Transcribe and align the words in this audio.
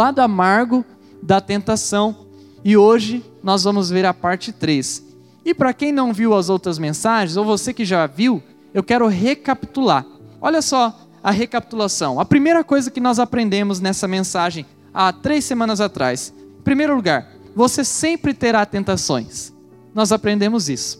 lado 0.00 0.20
amargo 0.20 0.84
da 1.22 1.40
tentação. 1.40 2.26
E 2.64 2.74
hoje 2.76 3.22
nós 3.42 3.64
vamos 3.64 3.90
ver 3.90 4.06
a 4.06 4.14
parte 4.14 4.50
3. 4.50 5.04
E 5.44 5.52
para 5.52 5.74
quem 5.74 5.92
não 5.92 6.12
viu 6.12 6.34
as 6.34 6.48
outras 6.48 6.78
mensagens, 6.78 7.36
ou 7.36 7.44
você 7.44 7.74
que 7.74 7.84
já 7.84 8.06
viu, 8.06 8.42
eu 8.72 8.82
quero 8.82 9.06
recapitular. 9.08 10.06
Olha 10.40 10.62
só 10.62 10.98
a 11.22 11.30
recapitulação. 11.30 12.18
A 12.18 12.24
primeira 12.24 12.64
coisa 12.64 12.90
que 12.90 13.00
nós 13.00 13.18
aprendemos 13.18 13.78
nessa 13.78 14.08
mensagem 14.08 14.64
há 14.92 15.12
três 15.12 15.44
semanas 15.44 15.82
atrás. 15.82 16.32
Em 16.58 16.62
primeiro 16.62 16.94
lugar, 16.94 17.30
você 17.54 17.84
sempre 17.84 18.32
terá 18.32 18.64
tentações. 18.64 19.52
Nós 19.94 20.12
aprendemos 20.12 20.70
isso. 20.70 20.98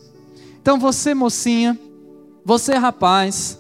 Então 0.61 0.79
você, 0.79 1.15
mocinha, 1.15 1.79
você, 2.45 2.75
rapaz, 2.75 3.59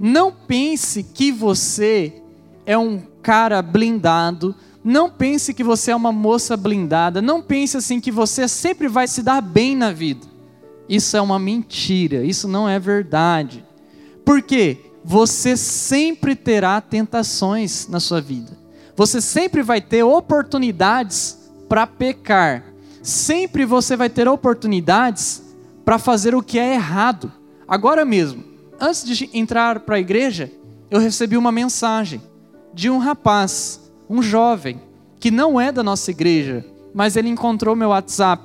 não 0.00 0.32
pense 0.32 1.02
que 1.02 1.30
você 1.30 2.21
é 2.66 2.76
um 2.76 3.00
cara 3.22 3.60
blindado, 3.62 4.54
não 4.84 5.08
pense 5.08 5.54
que 5.54 5.62
você 5.62 5.92
é 5.92 5.96
uma 5.96 6.10
moça 6.10 6.56
blindada, 6.56 7.22
não 7.22 7.40
pense 7.40 7.76
assim 7.76 8.00
que 8.00 8.10
você 8.10 8.48
sempre 8.48 8.88
vai 8.88 9.06
se 9.06 9.22
dar 9.22 9.40
bem 9.40 9.76
na 9.76 9.92
vida. 9.92 10.26
Isso 10.88 11.16
é 11.16 11.20
uma 11.20 11.38
mentira, 11.38 12.24
isso 12.24 12.48
não 12.48 12.68
é 12.68 12.78
verdade. 12.78 13.64
Por 14.24 14.42
quê? 14.42 14.78
Você 15.04 15.56
sempre 15.56 16.34
terá 16.34 16.80
tentações 16.80 17.86
na 17.88 18.00
sua 18.00 18.20
vida. 18.20 18.58
Você 18.96 19.20
sempre 19.20 19.62
vai 19.62 19.80
ter 19.80 20.02
oportunidades 20.02 21.38
para 21.68 21.86
pecar. 21.86 22.64
Sempre 23.02 23.64
você 23.64 23.96
vai 23.96 24.10
ter 24.10 24.28
oportunidades 24.28 25.42
para 25.84 25.98
fazer 25.98 26.34
o 26.34 26.42
que 26.42 26.58
é 26.58 26.74
errado. 26.74 27.32
Agora 27.66 28.04
mesmo, 28.04 28.44
antes 28.80 29.04
de 29.04 29.30
entrar 29.32 29.80
para 29.80 29.96
a 29.96 30.00
igreja, 30.00 30.52
eu 30.90 31.00
recebi 31.00 31.36
uma 31.36 31.50
mensagem 31.50 32.20
de 32.74 32.88
um 32.90 32.98
rapaz, 32.98 33.80
um 34.08 34.22
jovem, 34.22 34.80
que 35.18 35.30
não 35.30 35.60
é 35.60 35.70
da 35.70 35.82
nossa 35.82 36.10
igreja, 36.10 36.64
mas 36.94 37.16
ele 37.16 37.28
encontrou 37.28 37.76
meu 37.76 37.90
WhatsApp 37.90 38.42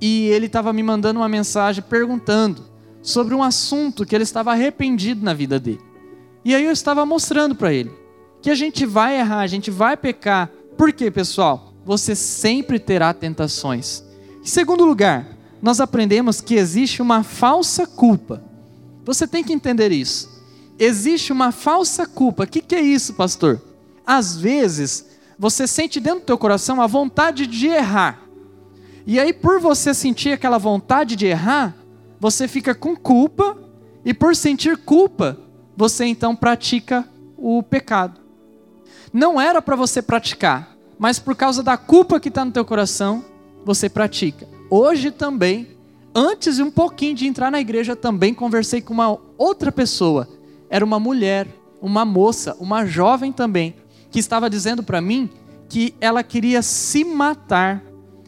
e 0.00 0.26
ele 0.26 0.46
estava 0.46 0.72
me 0.72 0.82
mandando 0.82 1.20
uma 1.20 1.28
mensagem 1.28 1.82
perguntando 1.88 2.64
sobre 3.02 3.34
um 3.34 3.42
assunto 3.42 4.04
que 4.04 4.14
ele 4.14 4.24
estava 4.24 4.50
arrependido 4.50 5.24
na 5.24 5.32
vida 5.32 5.58
dele. 5.58 5.80
E 6.44 6.54
aí 6.54 6.64
eu 6.64 6.72
estava 6.72 7.06
mostrando 7.06 7.54
para 7.54 7.72
ele 7.72 7.90
que 8.42 8.50
a 8.50 8.54
gente 8.54 8.84
vai 8.84 9.18
errar, 9.18 9.40
a 9.40 9.46
gente 9.46 9.70
vai 9.70 9.96
pecar. 9.96 10.50
Por 10.76 10.92
quê, 10.92 11.10
pessoal? 11.10 11.72
Você 11.84 12.14
sempre 12.14 12.78
terá 12.78 13.14
tentações. 13.14 14.04
Em 14.42 14.46
segundo 14.46 14.84
lugar, 14.84 15.26
nós 15.62 15.80
aprendemos 15.80 16.40
que 16.40 16.54
existe 16.54 17.00
uma 17.00 17.22
falsa 17.22 17.86
culpa. 17.86 18.42
Você 19.04 19.26
tem 19.26 19.42
que 19.42 19.52
entender 19.52 19.90
isso. 19.92 20.28
Existe 20.78 21.32
uma 21.32 21.52
falsa 21.52 22.06
culpa. 22.06 22.44
O 22.44 22.46
que, 22.46 22.60
que 22.60 22.74
é 22.74 22.80
isso, 22.80 23.14
pastor? 23.14 23.62
Às 24.06 24.36
vezes, 24.36 25.06
você 25.38 25.66
sente 25.66 25.98
dentro 25.98 26.20
do 26.20 26.26
teu 26.26 26.38
coração 26.38 26.80
a 26.80 26.86
vontade 26.86 27.46
de 27.46 27.66
errar. 27.66 28.22
E 29.06 29.18
aí, 29.18 29.32
por 29.32 29.60
você 29.60 29.92
sentir 29.92 30.32
aquela 30.32 30.58
vontade 30.58 31.16
de 31.16 31.26
errar, 31.26 31.74
você 32.20 32.46
fica 32.46 32.74
com 32.74 32.96
culpa, 32.96 33.58
e 34.04 34.14
por 34.14 34.36
sentir 34.36 34.76
culpa, 34.76 35.36
você 35.76 36.04
então 36.04 36.34
pratica 36.34 37.04
o 37.36 37.62
pecado. 37.62 38.20
Não 39.12 39.40
era 39.40 39.60
para 39.60 39.76
você 39.76 40.00
praticar, 40.00 40.76
mas 40.98 41.18
por 41.18 41.34
causa 41.34 41.62
da 41.62 41.76
culpa 41.76 42.20
que 42.20 42.28
está 42.28 42.44
no 42.44 42.52
teu 42.52 42.64
coração, 42.64 43.24
você 43.64 43.88
pratica. 43.88 44.48
Hoje 44.70 45.10
também 45.10 45.76
antes 46.16 46.56
de 46.56 46.62
um 46.62 46.70
pouquinho 46.70 47.14
de 47.14 47.26
entrar 47.26 47.50
na 47.50 47.60
igreja, 47.60 47.94
também 47.94 48.32
conversei 48.32 48.80
com 48.80 48.94
uma 48.94 49.18
outra 49.36 49.70
pessoa. 49.70 50.26
Era 50.70 50.82
uma 50.82 50.98
mulher, 50.98 51.46
uma 51.78 52.06
moça, 52.06 52.56
uma 52.58 52.86
jovem 52.86 53.30
também, 53.30 53.74
que 54.16 54.20
estava 54.20 54.48
dizendo 54.48 54.82
para 54.82 54.98
mim 54.98 55.28
que 55.68 55.94
ela 56.00 56.22
queria 56.22 56.62
se 56.62 57.04
matar. 57.04 57.82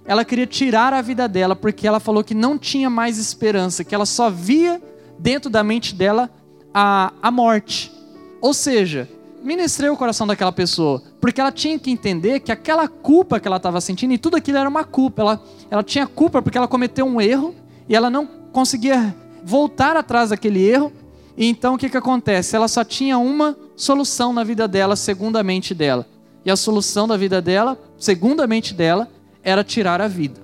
Ela 0.05 0.23
queria 0.23 0.47
tirar 0.47 0.93
a 0.93 1.01
vida 1.01 1.27
dela 1.27 1.57
porque 1.57 1.89
ela 1.89 1.99
falou 1.99 2.23
que 2.23 2.35
não 2.35 2.59
tinha 2.59 2.91
mais 2.91 3.17
esperança, 3.17 3.83
que 3.83 3.95
ela 3.95 4.05
só 4.05 4.29
via 4.29 4.83
dentro 5.19 5.49
da 5.49 5.65
mente 5.65 5.95
dela 5.95 6.29
a, 6.75 7.15
a 7.23 7.31
morte. 7.31 7.91
Ou 8.39 8.53
seja, 8.53 9.09
ministrei 9.43 9.89
o 9.89 9.97
coração 9.97 10.27
daquela 10.27 10.53
pessoa, 10.53 11.03
porque 11.19 11.41
ela 11.41 11.51
tinha 11.51 11.79
que 11.79 11.91
entender 11.91 12.41
que 12.41 12.53
aquela 12.53 12.87
culpa 12.87 13.41
que 13.41 13.49
ela 13.49 13.57
estava 13.57 13.81
sentindo, 13.81 14.13
e 14.13 14.19
tudo 14.19 14.37
aquilo 14.37 14.59
era 14.59 14.69
uma 14.69 14.85
culpa. 14.85 15.23
Ela, 15.23 15.43
ela 15.71 15.83
tinha 15.83 16.07
culpa 16.07 16.43
porque 16.43 16.59
ela 16.59 16.69
cometeu 16.69 17.07
um 17.07 17.19
erro 17.19 17.55
e 17.89 17.97
ela 17.97 18.11
não 18.11 18.27
conseguia 18.53 19.17
voltar 19.43 19.97
atrás 19.97 20.29
daquele 20.29 20.63
erro. 20.69 20.93
E 21.35 21.47
então 21.47 21.77
o 21.77 21.79
que, 21.79 21.89
que 21.89 21.97
acontece? 21.97 22.55
Ela 22.55 22.69
só 22.69 22.85
tinha 22.85 23.17
uma 23.17 23.57
solução 23.79 24.35
na 24.35 24.45
vida 24.45 24.69
dela, 24.69 24.95
segundo 24.95 25.39
a 25.39 25.43
mente 25.43 25.75
dela. 25.75 26.07
E 26.45 26.51
a 26.51 26.57
solução 26.57 27.09
da 27.09 27.17
vida 27.17 27.41
dela, 27.41 27.79
segundo 27.97 28.43
a 28.43 28.47
mente 28.47 28.75
dela, 28.75 29.09
era 29.43 29.65
tirar 29.65 30.03
a 30.03 30.07
vida. 30.07 30.39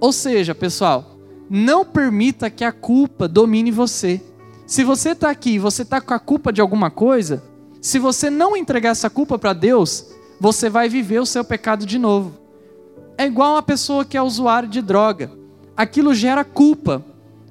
Ou 0.00 0.12
seja, 0.12 0.54
pessoal, 0.54 1.16
não 1.48 1.84
permita 1.84 2.50
que 2.50 2.64
a 2.64 2.72
culpa 2.72 3.28
domine 3.28 3.70
você. 3.70 4.20
Se 4.66 4.82
você 4.82 5.10
está 5.10 5.30
aqui 5.30 5.50
e 5.50 5.58
você 5.58 5.82
está 5.82 6.00
com 6.00 6.12
a 6.12 6.18
culpa 6.18 6.52
de 6.52 6.60
alguma 6.60 6.90
coisa, 6.90 7.44
se 7.80 8.00
você 8.00 8.28
não 8.28 8.56
entregar 8.56 8.90
essa 8.90 9.08
culpa 9.08 9.38
para 9.38 9.52
Deus, 9.52 10.06
você 10.40 10.68
vai 10.68 10.88
viver 10.88 11.20
o 11.20 11.26
seu 11.26 11.44
pecado 11.44 11.86
de 11.86 11.98
novo. 11.98 12.32
É 13.16 13.26
igual 13.26 13.52
uma 13.52 13.62
pessoa 13.62 14.04
que 14.04 14.16
é 14.16 14.22
usuário 14.22 14.68
de 14.68 14.82
droga 14.82 15.38
aquilo 15.78 16.12
gera 16.12 16.42
culpa, 16.42 17.04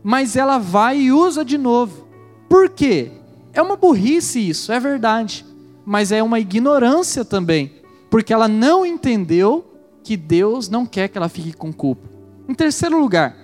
mas 0.03 0.35
ela 0.35 0.57
vai 0.57 0.99
e 0.99 1.11
usa 1.13 1.45
de 1.45 1.57
novo. 1.57 2.05
Por 2.49 2.67
quê? 2.67 3.09
É 3.57 3.61
uma 3.61 3.75
burrice 3.75 4.39
isso, 4.47 4.71
é 4.71 4.79
verdade, 4.79 5.43
mas 5.83 6.11
é 6.11 6.21
uma 6.21 6.39
ignorância 6.39 7.25
também, 7.25 7.73
porque 8.07 8.31
ela 8.31 8.47
não 8.47 8.85
entendeu 8.85 9.65
que 10.03 10.15
Deus 10.15 10.69
não 10.69 10.85
quer 10.85 11.07
que 11.07 11.17
ela 11.17 11.27
fique 11.27 11.53
com 11.53 11.73
culpa. 11.73 12.07
Em 12.47 12.53
terceiro 12.53 12.99
lugar, 12.99 13.35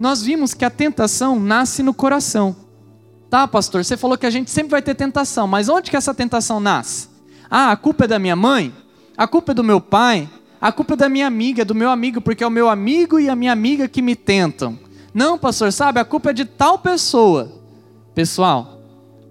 nós 0.00 0.20
vimos 0.20 0.52
que 0.52 0.64
a 0.64 0.70
tentação 0.70 1.38
nasce 1.38 1.80
no 1.80 1.94
coração. 1.94 2.56
Tá, 3.30 3.46
pastor? 3.46 3.84
Você 3.84 3.96
falou 3.96 4.18
que 4.18 4.26
a 4.26 4.30
gente 4.30 4.50
sempre 4.50 4.72
vai 4.72 4.82
ter 4.82 4.96
tentação, 4.96 5.46
mas 5.46 5.68
onde 5.68 5.92
que 5.92 5.96
essa 5.96 6.12
tentação 6.12 6.58
nasce? 6.58 7.08
Ah, 7.48 7.70
a 7.70 7.76
culpa 7.76 8.06
é 8.06 8.08
da 8.08 8.18
minha 8.18 8.34
mãe? 8.34 8.74
A 9.16 9.28
culpa 9.28 9.52
é 9.52 9.54
do 9.54 9.62
meu 9.62 9.80
pai? 9.80 10.28
a 10.60 10.70
culpa 10.70 10.94
é 10.94 10.96
da 10.96 11.08
minha 11.08 11.26
amiga, 11.26 11.64
do 11.64 11.74
meu 11.74 11.90
amigo, 11.90 12.20
porque 12.20 12.44
é 12.44 12.46
o 12.46 12.50
meu 12.50 12.68
amigo 12.68 13.18
e 13.18 13.28
a 13.28 13.34
minha 13.34 13.52
amiga 13.52 13.88
que 13.88 14.00
me 14.00 14.14
tentam. 14.14 14.78
Não, 15.12 15.36
pastor, 15.36 15.72
sabe, 15.72 15.98
a 15.98 16.04
culpa 16.04 16.30
é 16.30 16.32
de 16.32 16.44
tal 16.44 16.78
pessoa. 16.78 17.50
Pessoal, 18.14 18.81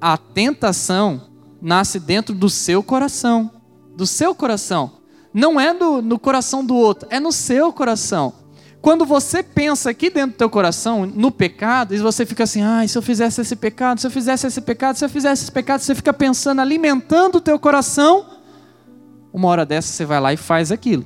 a 0.02 0.18
tentação 0.18 1.30
nasce 1.62 2.00
dentro 2.00 2.34
do 2.34 2.50
seu 2.50 2.82
coração. 2.82 3.52
Do 3.96 4.08
seu 4.08 4.34
coração. 4.34 4.94
Não 5.32 5.60
é 5.60 5.74
do, 5.74 6.02
no 6.02 6.18
coração 6.18 6.66
do 6.66 6.76
outro, 6.76 7.08
é 7.12 7.20
no 7.20 7.32
seu 7.32 7.72
coração. 7.72 8.34
Quando 8.82 9.06
você 9.06 9.44
pensa 9.44 9.92
aqui 9.92 10.10
dentro 10.10 10.32
do 10.32 10.38
teu 10.38 10.50
coração, 10.50 11.06
no 11.06 11.30
pecado, 11.30 11.94
e 11.94 12.00
você 12.00 12.26
fica 12.26 12.46
assim, 12.46 12.64
ah, 12.64 12.86
se 12.88 12.98
eu 12.98 13.02
fizesse 13.02 13.40
esse 13.40 13.56
pecado, 13.56 14.02
se 14.02 14.08
eu 14.08 14.12
fizesse 14.12 14.48
esse 14.48 14.60
pecado, 14.60 14.98
se 14.98 15.06
eu 15.06 15.10
fizesse 15.10 15.44
esse 15.44 15.52
pecado, 15.52 15.82
você 15.82 15.94
fica 15.94 16.12
pensando, 16.12 16.60
alimentando 16.60 17.38
o 17.38 17.42
teu 17.42 17.60
coração, 17.60 18.26
uma 19.32 19.48
hora 19.50 19.66
dessa 19.66 19.88
você 19.88 20.04
vai 20.04 20.20
lá 20.20 20.34
e 20.34 20.38
faz 20.38 20.72
aquilo. 20.72 21.06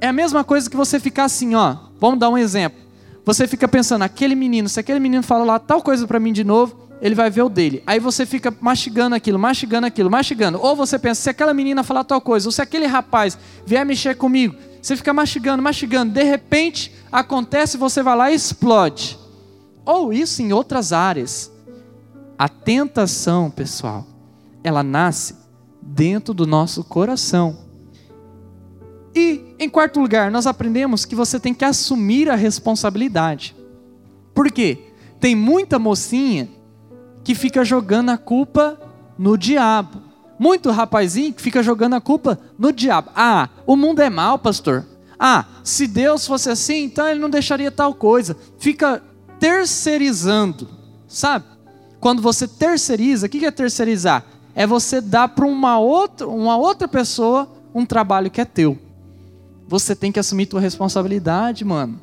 É 0.00 0.06
a 0.06 0.12
mesma 0.12 0.44
coisa 0.44 0.70
que 0.70 0.76
você 0.76 1.00
ficar 1.00 1.24
assim, 1.24 1.56
ó. 1.56 1.76
Vamos 1.98 2.20
dar 2.20 2.30
um 2.30 2.38
exemplo. 2.38 2.78
Você 3.24 3.48
fica 3.48 3.66
pensando, 3.66 4.02
aquele 4.02 4.36
menino, 4.36 4.68
se 4.68 4.78
aquele 4.78 5.00
menino 5.00 5.24
fala 5.24 5.44
lá 5.44 5.58
tal 5.58 5.82
coisa 5.82 6.06
para 6.06 6.20
mim 6.20 6.32
de 6.32 6.44
novo, 6.44 6.87
ele 7.00 7.14
vai 7.14 7.30
ver 7.30 7.42
o 7.42 7.48
dele. 7.48 7.82
Aí 7.86 8.00
você 8.00 8.26
fica 8.26 8.54
mastigando 8.60 9.14
aquilo, 9.14 9.38
mastigando 9.38 9.86
aquilo, 9.86 10.10
mastigando. 10.10 10.58
Ou 10.60 10.74
você 10.74 10.98
pensa, 10.98 11.22
se 11.22 11.30
aquela 11.30 11.54
menina 11.54 11.82
falar 11.82 12.04
tal 12.04 12.20
coisa, 12.20 12.48
ou 12.48 12.52
se 12.52 12.60
aquele 12.60 12.86
rapaz 12.86 13.38
vier 13.64 13.84
mexer 13.84 14.16
comigo, 14.16 14.56
você 14.82 14.96
fica 14.96 15.12
mastigando, 15.12 15.62
mastigando. 15.62 16.12
De 16.12 16.22
repente, 16.22 16.92
acontece, 17.10 17.76
você 17.76 18.02
vai 18.02 18.16
lá 18.16 18.30
e 18.30 18.34
explode. 18.34 19.18
Ou 19.84 20.12
isso 20.12 20.42
em 20.42 20.52
outras 20.52 20.92
áreas. 20.92 21.52
A 22.36 22.48
tentação, 22.48 23.50
pessoal, 23.50 24.06
ela 24.62 24.82
nasce 24.82 25.34
dentro 25.80 26.34
do 26.34 26.46
nosso 26.46 26.84
coração. 26.84 27.58
E, 29.14 29.54
em 29.58 29.68
quarto 29.68 30.00
lugar, 30.00 30.30
nós 30.30 30.46
aprendemos 30.46 31.04
que 31.04 31.14
você 31.14 31.40
tem 31.40 31.54
que 31.54 31.64
assumir 31.64 32.30
a 32.30 32.36
responsabilidade. 32.36 33.56
Por 34.34 34.52
quê? 34.52 34.92
Tem 35.18 35.34
muita 35.34 35.78
mocinha 35.78 36.48
que 37.28 37.34
fica 37.34 37.62
jogando 37.62 38.08
a 38.08 38.16
culpa 38.16 38.80
no 39.18 39.36
diabo. 39.36 40.00
Muito 40.38 40.70
rapazinho 40.70 41.34
que 41.34 41.42
fica 41.42 41.62
jogando 41.62 41.92
a 41.92 42.00
culpa 42.00 42.40
no 42.58 42.72
diabo. 42.72 43.10
Ah, 43.14 43.50
o 43.66 43.76
mundo 43.76 44.00
é 44.00 44.08
mal, 44.08 44.38
pastor. 44.38 44.86
Ah, 45.18 45.44
se 45.62 45.86
Deus 45.86 46.26
fosse 46.26 46.48
assim, 46.48 46.84
então 46.84 47.06
ele 47.06 47.20
não 47.20 47.28
deixaria 47.28 47.70
tal 47.70 47.92
coisa. 47.92 48.34
Fica 48.58 49.02
terceirizando, 49.38 50.70
sabe? 51.06 51.44
Quando 52.00 52.22
você 52.22 52.48
terceiriza, 52.48 53.26
o 53.26 53.28
que 53.28 53.44
é 53.44 53.50
terceirizar? 53.50 54.24
É 54.54 54.66
você 54.66 54.98
dar 54.98 55.28
para 55.28 55.44
uma 55.44 55.78
outra, 55.78 56.26
uma 56.26 56.56
outra 56.56 56.88
pessoa 56.88 57.46
um 57.74 57.84
trabalho 57.84 58.30
que 58.30 58.40
é 58.40 58.46
teu. 58.46 58.78
Você 59.66 59.94
tem 59.94 60.10
que 60.10 60.18
assumir 60.18 60.46
tua 60.46 60.62
responsabilidade, 60.62 61.62
mano. 61.62 62.00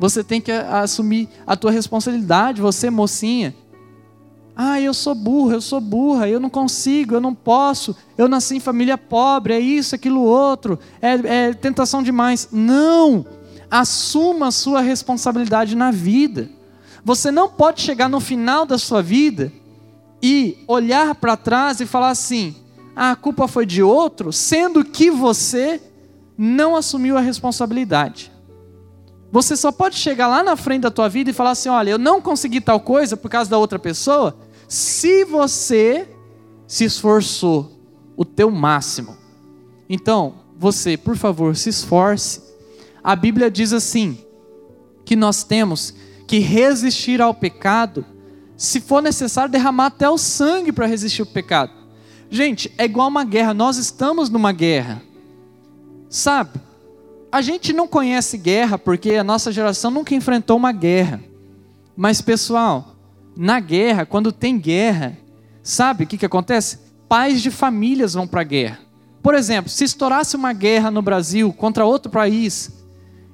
Você 0.00 0.24
tem 0.24 0.40
que 0.40 0.50
assumir 0.50 1.28
a 1.46 1.54
tua 1.54 1.70
responsabilidade, 1.70 2.60
você 2.60 2.90
mocinha. 2.90 3.54
Ah, 4.60 4.80
eu 4.80 4.92
sou 4.92 5.14
burra, 5.14 5.54
eu 5.54 5.60
sou 5.60 5.80
burra, 5.80 6.28
eu 6.28 6.40
não 6.40 6.50
consigo, 6.50 7.14
eu 7.14 7.20
não 7.20 7.32
posso, 7.32 7.94
eu 8.16 8.26
nasci 8.26 8.56
em 8.56 8.60
família 8.60 8.98
pobre, 8.98 9.54
é 9.54 9.60
isso, 9.60 9.94
aquilo 9.94 10.20
outro, 10.20 10.80
é, 11.00 11.46
é 11.46 11.54
tentação 11.54 12.02
demais. 12.02 12.48
Não! 12.50 13.24
Assuma 13.70 14.48
a 14.48 14.50
sua 14.50 14.80
responsabilidade 14.80 15.76
na 15.76 15.92
vida. 15.92 16.50
Você 17.04 17.30
não 17.30 17.48
pode 17.48 17.82
chegar 17.82 18.08
no 18.08 18.18
final 18.18 18.66
da 18.66 18.78
sua 18.78 19.00
vida 19.00 19.52
e 20.20 20.58
olhar 20.66 21.14
para 21.14 21.36
trás 21.36 21.78
e 21.78 21.86
falar 21.86 22.10
assim: 22.10 22.56
ah, 22.96 23.12
a 23.12 23.16
culpa 23.16 23.46
foi 23.46 23.64
de 23.64 23.80
outro, 23.80 24.32
sendo 24.32 24.84
que 24.84 25.08
você 25.08 25.80
não 26.36 26.74
assumiu 26.74 27.16
a 27.16 27.20
responsabilidade. 27.20 28.32
Você 29.30 29.56
só 29.56 29.70
pode 29.70 29.94
chegar 29.96 30.26
lá 30.26 30.42
na 30.42 30.56
frente 30.56 30.82
da 30.82 30.90
tua 30.90 31.08
vida 31.08 31.30
e 31.30 31.34
falar 31.34 31.50
assim: 31.50 31.68
olha, 31.68 31.90
eu 31.90 31.98
não 31.98 32.20
consegui 32.20 32.60
tal 32.60 32.80
coisa 32.80 33.16
por 33.16 33.30
causa 33.30 33.48
da 33.48 33.58
outra 33.58 33.78
pessoa, 33.78 34.36
se 34.68 35.24
você 35.24 36.06
se 36.66 36.84
esforçou 36.84 37.72
o 38.14 38.24
teu 38.24 38.50
máximo. 38.50 39.16
Então, 39.88 40.34
você, 40.58 40.96
por 40.96 41.16
favor, 41.16 41.56
se 41.56 41.70
esforce. 41.70 42.42
A 43.02 43.16
Bíblia 43.16 43.50
diz 43.50 43.72
assim: 43.72 44.18
que 45.08 45.16
nós 45.16 45.42
temos 45.42 45.94
que 46.26 46.38
resistir 46.38 47.22
ao 47.22 47.32
pecado, 47.32 48.04
se 48.54 48.78
for 48.78 49.02
necessário 49.02 49.50
derramar 49.50 49.86
até 49.86 50.06
o 50.10 50.18
sangue 50.18 50.70
para 50.70 50.84
resistir 50.84 51.22
ao 51.22 51.26
pecado. 51.26 51.72
Gente, 52.30 52.70
é 52.76 52.84
igual 52.84 53.08
uma 53.08 53.24
guerra, 53.24 53.54
nós 53.54 53.78
estamos 53.78 54.28
numa 54.28 54.52
guerra. 54.52 55.00
Sabe? 56.10 56.60
A 57.32 57.40
gente 57.40 57.72
não 57.72 57.88
conhece 57.88 58.36
guerra 58.36 58.76
porque 58.78 59.14
a 59.14 59.24
nossa 59.24 59.50
geração 59.50 59.90
nunca 59.90 60.14
enfrentou 60.14 60.58
uma 60.58 60.72
guerra. 60.72 61.22
Mas, 61.96 62.20
pessoal, 62.20 62.97
na 63.40 63.60
guerra, 63.60 64.04
quando 64.04 64.32
tem 64.32 64.58
guerra, 64.58 65.16
sabe 65.62 66.02
o 66.02 66.06
que, 66.08 66.18
que 66.18 66.26
acontece? 66.26 66.80
Pais 67.08 67.40
de 67.40 67.52
famílias 67.52 68.14
vão 68.14 68.26
para 68.26 68.40
a 68.40 68.44
guerra. 68.44 68.80
Por 69.22 69.32
exemplo, 69.32 69.70
se 69.70 69.84
estourasse 69.84 70.34
uma 70.34 70.52
guerra 70.52 70.90
no 70.90 71.00
Brasil 71.00 71.52
contra 71.52 71.86
outro 71.86 72.10
país 72.10 72.72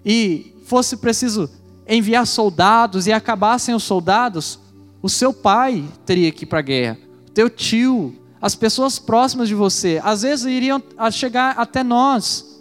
e 0.05 0.55
fosse 0.67 0.99
preciso 0.99 1.49
enviar 1.89 2.27
soldados 2.27 3.07
e 3.07 3.13
acabassem 3.13 3.75
os 3.75 3.83
soldados, 3.83 4.61
o 5.01 5.09
seu 5.09 5.33
pai 5.33 5.83
teria 6.05 6.31
que 6.31 6.45
ir 6.45 6.49
para 6.49 6.59
a 6.59 6.63
guerra, 6.63 6.99
o 7.27 7.31
teu 7.31 7.49
tio, 7.49 8.15
as 8.43 8.55
pessoas 8.55 8.99
próximas 8.99 9.49
de 9.49 9.55
você, 9.55 10.03
às 10.05 10.21
vezes 10.21 10.45
iriam 10.45 10.83
chegar 11.11 11.55
até 11.57 11.83
nós 11.83 12.61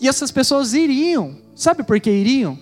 e 0.00 0.08
essas 0.08 0.32
pessoas 0.32 0.74
iriam. 0.74 1.36
Sabe 1.54 1.84
por 1.84 2.00
que 2.00 2.10
iriam? 2.10 2.58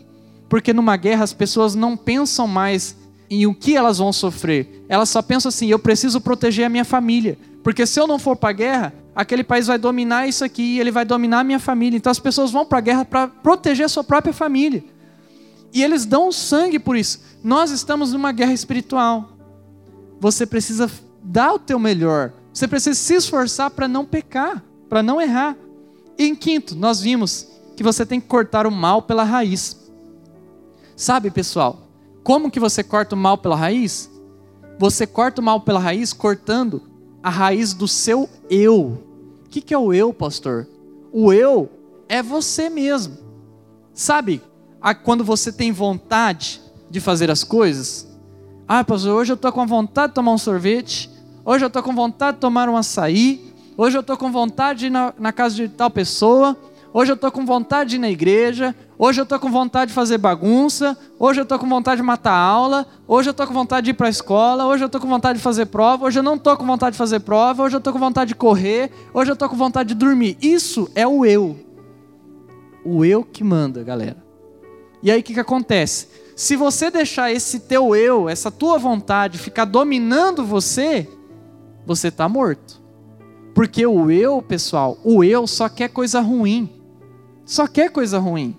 Porque 0.50 0.74
numa 0.74 0.98
guerra 0.98 1.24
as 1.24 1.32
pessoas 1.32 1.74
não 1.74 1.96
pensam 1.96 2.46
mais 2.46 2.94
em 3.30 3.46
o 3.46 3.54
que 3.54 3.76
elas 3.76 3.98
vão 3.98 4.12
sofrer. 4.12 4.84
Elas 4.88 5.08
só 5.08 5.22
pensam 5.22 5.48
assim: 5.48 5.66
eu 5.68 5.78
preciso 5.78 6.20
proteger 6.20 6.66
a 6.66 6.68
minha 6.68 6.84
família. 6.84 7.38
Porque 7.62 7.86
se 7.86 8.00
eu 8.00 8.06
não 8.06 8.18
for 8.18 8.36
para 8.36 8.50
a 8.50 8.52
guerra, 8.52 8.94
aquele 9.14 9.44
país 9.44 9.66
vai 9.66 9.78
dominar 9.78 10.26
isso 10.26 10.44
aqui, 10.44 10.62
e 10.62 10.80
ele 10.80 10.90
vai 10.90 11.04
dominar 11.04 11.40
a 11.40 11.44
minha 11.44 11.58
família. 11.58 11.96
Então 11.96 12.10
as 12.10 12.18
pessoas 12.18 12.50
vão 12.50 12.64
para 12.64 12.78
a 12.78 12.80
guerra 12.80 13.04
para 13.04 13.28
proteger 13.28 13.86
a 13.86 13.88
sua 13.88 14.04
própria 14.04 14.32
família. 14.32 14.82
E 15.72 15.82
eles 15.82 16.06
dão 16.06 16.32
sangue 16.32 16.78
por 16.78 16.96
isso. 16.96 17.20
Nós 17.42 17.70
estamos 17.70 18.12
numa 18.12 18.32
guerra 18.32 18.52
espiritual. 18.52 19.30
Você 20.20 20.46
precisa 20.46 20.90
dar 21.22 21.52
o 21.52 21.58
teu 21.58 21.78
melhor. 21.78 22.32
Você 22.52 22.66
precisa 22.66 22.98
se 22.98 23.14
esforçar 23.14 23.70
para 23.70 23.86
não 23.86 24.04
pecar, 24.04 24.62
para 24.88 25.02
não 25.02 25.20
errar. 25.20 25.56
E 26.16 26.24
em 26.24 26.34
quinto, 26.34 26.74
nós 26.74 27.00
vimos 27.00 27.46
que 27.76 27.82
você 27.82 28.04
tem 28.04 28.20
que 28.20 28.26
cortar 28.26 28.66
o 28.66 28.70
mal 28.70 29.02
pela 29.02 29.22
raiz. 29.22 29.76
Sabe, 30.96 31.30
pessoal, 31.30 31.87
como 32.28 32.50
que 32.50 32.60
você 32.60 32.84
corta 32.84 33.14
o 33.14 33.18
mal 33.18 33.38
pela 33.38 33.56
raiz? 33.56 34.10
Você 34.78 35.06
corta 35.06 35.40
o 35.40 35.44
mal 35.44 35.62
pela 35.62 35.80
raiz 35.80 36.12
cortando 36.12 36.82
a 37.22 37.30
raiz 37.30 37.72
do 37.72 37.88
seu 37.88 38.28
eu. 38.50 39.02
O 39.46 39.48
que, 39.48 39.62
que 39.62 39.72
é 39.72 39.78
o 39.78 39.94
eu, 39.94 40.12
pastor? 40.12 40.68
O 41.10 41.32
eu 41.32 41.70
é 42.06 42.22
você 42.22 42.68
mesmo. 42.68 43.16
Sabe, 43.94 44.42
quando 45.04 45.24
você 45.24 45.50
tem 45.50 45.72
vontade 45.72 46.60
de 46.90 47.00
fazer 47.00 47.30
as 47.30 47.42
coisas? 47.42 48.06
Ah, 48.68 48.84
pastor, 48.84 49.16
hoje 49.16 49.32
eu 49.32 49.36
estou 49.36 49.50
com 49.50 49.66
vontade 49.66 50.08
de 50.08 50.16
tomar 50.16 50.32
um 50.32 50.38
sorvete. 50.38 51.08
Hoje 51.46 51.64
eu 51.64 51.68
estou 51.68 51.82
com 51.82 51.94
vontade 51.94 52.36
de 52.36 52.42
tomar 52.42 52.68
um 52.68 52.76
açaí. 52.76 53.54
Hoje 53.74 53.96
eu 53.96 54.02
estou 54.02 54.18
com 54.18 54.30
vontade 54.30 54.80
de 54.80 54.86
ir 54.88 54.90
na, 54.90 55.14
na 55.18 55.32
casa 55.32 55.54
de 55.54 55.66
tal 55.66 55.88
pessoa. 55.88 56.54
Hoje 56.92 57.12
eu 57.12 57.14
estou 57.14 57.30
com 57.30 57.44
vontade 57.44 57.90
de 57.90 57.96
ir 57.96 57.98
na 57.98 58.10
igreja. 58.10 58.74
Hoje 58.98 59.20
eu 59.20 59.24
estou 59.24 59.38
com 59.38 59.50
vontade 59.50 59.90
de 59.90 59.94
fazer 59.94 60.16
bagunça. 60.16 60.96
Hoje 61.18 61.40
eu 61.40 61.42
estou 61.42 61.58
com 61.58 61.68
vontade 61.68 62.00
de 62.00 62.06
matar 62.06 62.32
aula. 62.32 62.86
Hoje 63.06 63.28
eu 63.28 63.32
estou 63.32 63.46
com 63.46 63.52
vontade 63.52 63.84
de 63.84 63.90
ir 63.90 63.94
para 63.94 64.06
a 64.06 64.10
escola. 64.10 64.66
Hoje 64.66 64.84
eu 64.84 64.86
estou 64.86 65.00
com 65.00 65.08
vontade 65.08 65.38
de 65.38 65.42
fazer 65.42 65.66
prova. 65.66 66.06
Hoje 66.06 66.18
eu 66.18 66.22
não 66.22 66.36
estou 66.36 66.56
com 66.56 66.64
vontade 66.64 66.92
de 66.92 66.98
fazer 66.98 67.20
prova. 67.20 67.62
Hoje 67.62 67.76
eu 67.76 67.78
estou 67.78 67.92
com 67.92 67.98
vontade 67.98 68.28
de 68.28 68.34
correr. 68.34 68.90
Hoje 69.12 69.30
eu 69.30 69.34
estou 69.34 69.48
com 69.48 69.56
vontade 69.56 69.90
de 69.90 69.94
dormir. 69.94 70.38
Isso 70.40 70.90
é 70.94 71.06
o 71.06 71.26
eu. 71.26 71.58
O 72.84 73.04
eu 73.04 73.22
que 73.22 73.44
manda, 73.44 73.82
galera. 73.84 74.16
E 75.02 75.10
aí 75.10 75.20
o 75.20 75.22
que, 75.22 75.34
que 75.34 75.40
acontece? 75.40 76.08
Se 76.34 76.56
você 76.56 76.90
deixar 76.90 77.30
esse 77.30 77.60
teu 77.60 77.94
eu, 77.94 78.28
essa 78.28 78.50
tua 78.50 78.78
vontade 78.78 79.38
ficar 79.38 79.66
dominando 79.66 80.44
você, 80.44 81.06
você 81.84 82.08
está 82.08 82.28
morto. 82.28 82.80
Porque 83.54 83.84
o 83.86 84.10
eu, 84.10 84.40
pessoal, 84.40 84.96
o 85.04 85.22
eu 85.22 85.46
só 85.46 85.68
quer 85.68 85.88
coisa 85.88 86.20
ruim. 86.20 86.77
Só 87.48 87.66
quer 87.66 87.90
coisa 87.90 88.18
ruim. 88.18 88.54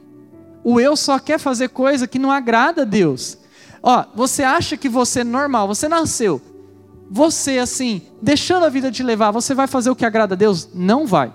O 0.63 0.79
eu 0.79 0.97
só 0.97 1.19
quer 1.19 1.37
fazer 1.37 1.69
coisa 1.69 2.07
que 2.07 2.17
não 2.17 2.31
agrada 2.31 2.81
a 2.81 2.85
Deus. 2.85 3.37
Ó, 3.83 4.03
você 4.15 4.41
acha 4.41 4.75
que 4.75 4.89
você 4.89 5.19
é 5.19 5.23
normal, 5.23 5.67
você 5.67 5.87
nasceu. 5.87 6.41
Você 7.07 7.59
assim, 7.59 8.01
deixando 8.19 8.65
a 8.65 8.69
vida 8.69 8.91
te 8.91 9.03
levar, 9.03 9.29
você 9.29 9.53
vai 9.53 9.67
fazer 9.67 9.91
o 9.91 9.95
que 9.95 10.03
agrada 10.03 10.33
a 10.33 10.37
Deus? 10.37 10.69
Não 10.73 11.05
vai. 11.05 11.31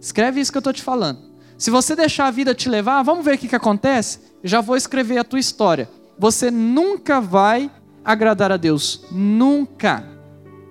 Escreve 0.00 0.40
isso 0.40 0.50
que 0.50 0.56
eu 0.56 0.60
estou 0.60 0.72
te 0.72 0.82
falando. 0.82 1.18
Se 1.58 1.70
você 1.70 1.94
deixar 1.94 2.28
a 2.28 2.30
vida 2.30 2.54
te 2.54 2.70
levar, 2.70 3.02
vamos 3.02 3.26
ver 3.26 3.34
o 3.34 3.38
que, 3.38 3.48
que 3.48 3.56
acontece? 3.56 4.20
Já 4.42 4.62
vou 4.62 4.74
escrever 4.74 5.18
a 5.18 5.24
tua 5.24 5.38
história. 5.38 5.86
Você 6.18 6.50
nunca 6.50 7.20
vai 7.20 7.70
agradar 8.02 8.50
a 8.50 8.56
Deus. 8.56 9.04
Nunca. 9.12 10.02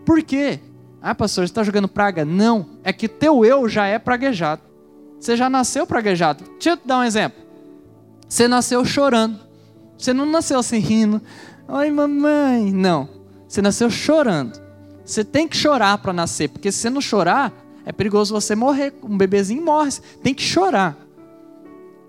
Por 0.04 0.24
quê? 0.24 0.60
Ah, 1.00 1.14
pastor, 1.14 1.46
você 1.46 1.52
está 1.52 1.62
jogando 1.62 1.88
praga? 1.88 2.26
Não, 2.26 2.66
é 2.84 2.92
que 2.92 3.08
teu 3.08 3.46
eu 3.46 3.70
já 3.70 3.86
é 3.86 4.00
praguejado. 4.00 4.73
Você 5.24 5.38
já 5.38 5.50
nasceu 5.50 5.88
praguejado. 5.88 6.44
Deixa 6.44 6.72
eu 6.72 6.78
te 6.78 6.86
dar 6.86 7.00
um 7.00 7.04
exemplo. 7.04 7.42
Você 8.28 8.46
nasceu 8.46 8.84
chorando. 8.84 9.40
Você 9.98 10.12
não 10.12 10.26
nasceu 10.26 10.60
assim 10.60 10.80
rindo. 10.80 11.22
Oi, 11.66 11.90
mamãe. 11.92 12.74
Não. 12.74 13.08
Você 13.48 13.62
nasceu 13.62 13.90
chorando. 13.90 14.62
Você 15.06 15.24
tem 15.24 15.48
que 15.48 15.56
chorar 15.56 15.98
para 16.00 16.12
nascer, 16.12 16.50
porque 16.50 16.74
se 16.74 16.80
você 16.80 16.90
não 16.90 17.00
chorar, 17.00 17.54
é 17.86 17.94
perigoso 17.94 18.34
você 18.34 18.54
morrer. 18.54 18.94
Um 19.02 19.18
bebezinho 19.18 19.64
morre. 19.64 19.92
Tem 20.22 20.34
que 20.34 20.44
chorar. 20.44 20.98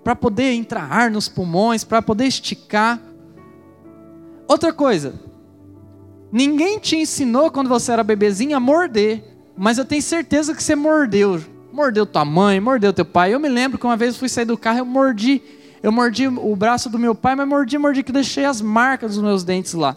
Para 0.03 0.17
poder 0.17 0.53
entrar 0.53 0.91
ar 0.91 1.09
nos 1.09 1.29
pulmões, 1.29 1.85
para 1.85 2.03
poder 2.03 2.27
esticar. 2.27 3.01
Outra 4.49 4.73
coisa, 4.73 5.15
Ninguém 6.33 6.81
te 6.81 6.97
ensinou 6.97 7.49
quando 7.49 7.69
você 7.69 7.93
era 7.93 8.03
bebezinho 8.03 8.57
a 8.57 8.61
morder, 8.61 9.23
mas 9.57 9.79
eu 9.79 9.85
tenho 9.85 10.03
certeza 10.03 10.53
que 10.53 10.61
você 10.61 10.75
mordeu. 10.75 11.41
Mordeu 11.75 12.07
tua 12.07 12.25
mãe, 12.25 12.61
mordeu 12.61 12.93
teu 12.93 13.05
pai. 13.05 13.35
Eu 13.35 13.41
me 13.41 13.49
lembro 13.49 13.77
que 13.77 13.85
uma 13.85 13.97
vez 13.97 14.17
fui 14.17 14.29
sair 14.29 14.45
do 14.45 14.57
carro, 14.57 14.79
eu 14.79 14.85
mordi, 14.85 15.43
eu 15.83 15.91
mordi 15.91 16.29
o 16.29 16.55
braço 16.55 16.89
do 16.89 17.01
meu 17.01 17.17
pai, 17.17 17.35
mas 17.35 17.49
mordi, 17.49 17.77
mordi 17.77 18.05
que 18.05 18.13
deixei 18.13 18.45
as 18.45 18.61
marcas 18.61 19.15
dos 19.15 19.23
meus 19.25 19.43
dentes 19.43 19.75
lá. 19.75 19.97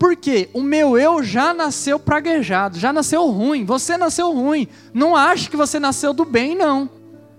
Por 0.00 0.16
quê? 0.16 0.50
O 0.52 0.60
meu 0.60 0.98
eu 0.98 1.22
já 1.22 1.54
nasceu 1.54 1.96
praguejado, 2.00 2.76
já 2.76 2.92
nasceu 2.92 3.24
ruim. 3.30 3.64
Você 3.64 3.96
nasceu 3.96 4.32
ruim. 4.32 4.66
Não 4.92 5.14
ache 5.14 5.48
que 5.48 5.56
você 5.56 5.78
nasceu 5.78 6.12
do 6.12 6.24
bem, 6.24 6.56
não. 6.56 6.90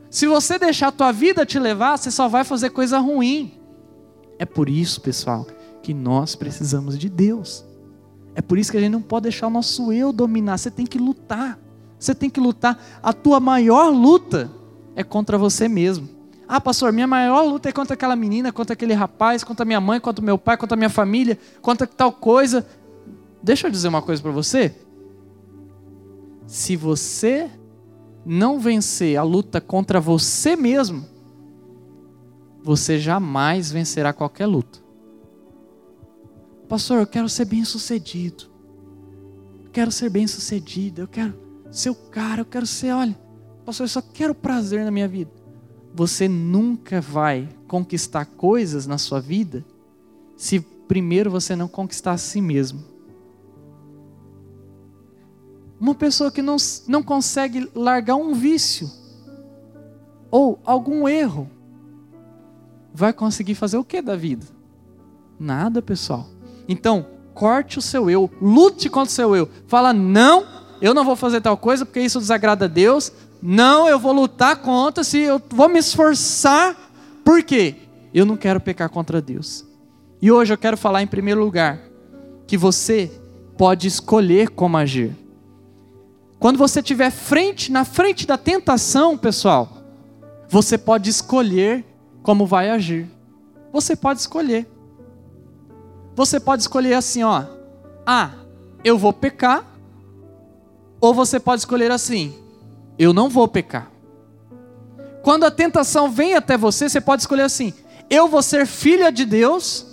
Se 0.10 0.28
você 0.28 0.58
deixar 0.58 0.88
a 0.88 0.92
tua 0.94 1.12
vida 1.12 1.46
te 1.46 1.60
levar, 1.60 1.98
você 1.98 2.10
só 2.10 2.30
vai 2.30 2.46
fazer 2.46 2.70
coisa 2.70 3.00
ruim. 3.00 3.52
É 4.40 4.46
por 4.46 4.70
isso, 4.70 5.02
pessoal, 5.02 5.46
que 5.82 5.94
nós 5.94 6.38
precisamos 6.38 6.98
de 6.98 7.10
Deus. 7.10 7.66
É 8.34 8.42
por 8.42 8.58
isso 8.58 8.72
que 8.72 8.78
a 8.78 8.80
gente 8.80 8.94
não 8.94 9.02
pode 9.02 9.24
deixar 9.24 9.48
o 9.48 9.50
nosso 9.50 9.92
eu 9.92 10.14
dominar. 10.14 10.58
Você 10.58 10.72
tem 10.72 10.86
que 10.86 10.98
lutar. 10.98 11.60
Você 12.04 12.14
tem 12.14 12.30
que 12.30 12.40
lutar. 12.40 12.78
A 13.02 13.14
tua 13.14 13.40
maior 13.40 13.90
luta 13.90 14.52
é 14.94 15.06
contra 15.06 15.38
você 15.38 15.70
mesmo. 15.70 16.10
Ah, 16.46 16.60
pastor, 16.60 16.92
minha 16.92 17.08
maior 17.08 17.44
luta 17.44 17.70
é 17.70 17.72
contra 17.72 17.94
aquela 17.94 18.14
menina, 18.14 18.52
contra 18.52 18.74
aquele 18.74 18.94
rapaz, 18.94 19.42
contra 19.42 19.64
minha 19.64 19.80
mãe, 19.80 20.02
contra 20.02 20.24
meu 20.24 20.38
pai, 20.38 20.58
contra 20.58 20.76
minha 20.76 20.90
família, 20.90 21.40
contra 21.62 21.88
tal 21.88 22.12
coisa. 22.12 22.68
Deixa 23.42 23.68
eu 23.68 23.72
dizer 23.72 23.88
uma 23.88 24.02
coisa 24.02 24.22
para 24.22 24.32
você. 24.32 24.76
Se 26.46 26.76
você 26.76 27.50
não 28.26 28.60
vencer 28.60 29.16
a 29.16 29.24
luta 29.24 29.62
contra 29.62 30.02
você 30.02 30.58
mesmo, 30.58 31.06
você 32.62 33.00
jamais 33.00 33.72
vencerá 33.72 34.12
qualquer 34.12 34.46
luta. 34.46 34.80
Pastor, 36.68 37.00
eu 37.00 37.08
quero 37.08 37.30
ser 37.30 37.46
bem 37.46 37.64
sucedido. 37.64 38.52
quero 39.72 39.90
ser 39.90 40.10
bem 40.10 40.28
sucedido. 40.28 41.04
Eu 41.04 41.08
quero 41.08 41.43
ser 41.74 41.90
o 41.90 41.96
cara. 41.96 42.42
Eu 42.42 42.46
quero 42.46 42.66
ser, 42.66 42.94
olha, 42.94 43.18
pastor, 43.66 43.86
eu 43.86 43.90
só 43.90 44.02
quero 44.02 44.34
prazer 44.34 44.86
na 44.86 44.92
minha 44.92 45.08
vida. 45.08 45.32
Você 45.94 46.28
nunca 46.28 47.02
vai 47.02 47.50
conquistar 47.68 48.26
coisas 48.26 48.88
na 48.88 48.98
sua 48.98 49.20
vida 49.20 49.66
se 50.38 50.60
primeiro 50.60 51.30
você 51.30 51.56
não 51.56 51.68
conquistar 51.68 52.12
a 52.12 52.18
si 52.18 52.40
mesmo. 52.40 52.84
Uma 55.80 55.96
pessoa 55.96 56.32
que 56.32 56.42
não, 56.42 56.56
não 56.88 57.04
consegue 57.04 57.70
largar 57.76 58.16
um 58.16 58.34
vício 58.34 58.90
ou 60.32 60.60
algum 60.64 61.08
erro, 61.08 61.50
vai 62.94 63.12
conseguir 63.12 63.56
fazer 63.56 63.78
o 63.78 63.84
que 63.84 64.02
da 64.02 64.16
vida? 64.16 64.46
Nada, 65.40 65.82
pessoal. 65.82 66.28
Então, 66.68 67.06
corte 67.34 67.80
o 67.80 67.82
seu 67.82 68.10
eu, 68.10 68.32
lute 68.42 68.90
contra 68.90 69.10
o 69.10 69.14
seu 69.14 69.36
eu. 69.36 69.50
Fala, 69.68 69.92
não, 69.92 70.46
eu 70.84 70.94
não 70.94 71.06
vou 71.06 71.16
fazer 71.16 71.40
tal 71.40 71.56
coisa 71.56 71.86
porque 71.86 72.02
isso 72.02 72.20
desagrada 72.20 72.66
a 72.66 72.68
Deus. 72.68 73.10
Não, 73.42 73.88
eu 73.88 73.98
vou 73.98 74.12
lutar 74.12 74.58
contra, 74.58 75.02
se 75.02 75.18
eu 75.18 75.42
vou 75.50 75.70
me 75.70 75.80
esforçar. 75.80 76.76
Por 77.24 77.42
quê? 77.42 77.76
Eu 78.14 78.26
não 78.26 78.36
quero 78.36 78.60
pecar 78.60 78.90
contra 78.90 79.22
Deus. 79.22 79.66
E 80.22 80.30
hoje 80.30 80.54
eu 80.54 80.58
quero 80.58 80.76
falar 80.76 81.02
em 81.02 81.08
primeiro 81.08 81.40
lugar 81.40 81.80
que 82.46 82.58
você 82.58 83.10
pode 83.58 83.88
escolher 83.88 84.50
como 84.50 84.76
agir. 84.76 85.16
Quando 86.38 86.58
você 86.58 86.82
estiver 86.82 87.12
frente, 87.12 87.72
na 87.72 87.86
frente 87.86 88.28
da 88.28 88.38
tentação, 88.38 89.18
pessoal, 89.18 89.78
você 90.50 90.78
pode 90.78 91.10
escolher 91.10 91.86
como 92.22 92.46
vai 92.46 92.70
agir. 92.70 93.10
Você 93.72 93.96
pode 93.96 94.20
escolher. 94.20 94.68
Você 96.14 96.42
pode 96.42 96.64
escolher 96.64 96.96
assim, 96.96 97.24
ó. 97.24 97.46
Ah, 98.06 98.32
eu 98.84 98.98
vou 98.98 99.14
pecar. 99.14 99.73
Ou 101.04 101.14
você 101.14 101.38
pode 101.38 101.60
escolher 101.60 101.92
assim: 101.92 102.34
eu 102.98 103.12
não 103.12 103.28
vou 103.28 103.46
pecar. 103.46 103.92
Quando 105.22 105.44
a 105.44 105.52
tentação 105.52 106.10
vem 106.10 106.34
até 106.34 106.58
você, 106.58 106.88
você 106.88 107.02
pode 107.02 107.24
escolher 107.24 107.42
assim: 107.42 107.74
eu 108.10 108.30
vou 108.30 108.42
ser 108.42 108.66
filha 108.66 109.12
de 109.12 109.26
Deus. 109.26 109.86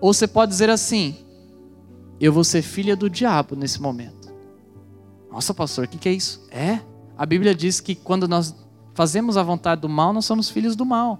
Ou 0.00 0.14
você 0.14 0.26
pode 0.26 0.52
dizer 0.52 0.70
assim: 0.70 1.14
eu 2.18 2.32
vou 2.32 2.42
ser 2.44 2.62
filha 2.62 2.96
do 2.96 3.10
diabo 3.10 3.54
nesse 3.54 3.78
momento. 3.78 4.32
Nossa, 5.30 5.52
pastor, 5.52 5.84
o 5.84 5.88
que, 5.88 5.98
que 5.98 6.08
é 6.08 6.12
isso? 6.12 6.42
É, 6.50 6.80
a 7.14 7.26
Bíblia 7.26 7.54
diz 7.54 7.78
que 7.78 7.94
quando 7.94 8.26
nós 8.26 8.54
fazemos 8.94 9.36
a 9.36 9.42
vontade 9.42 9.82
do 9.82 9.88
mal, 9.88 10.14
nós 10.14 10.24
somos 10.24 10.48
filhos 10.48 10.74
do 10.74 10.86
mal. 10.86 11.18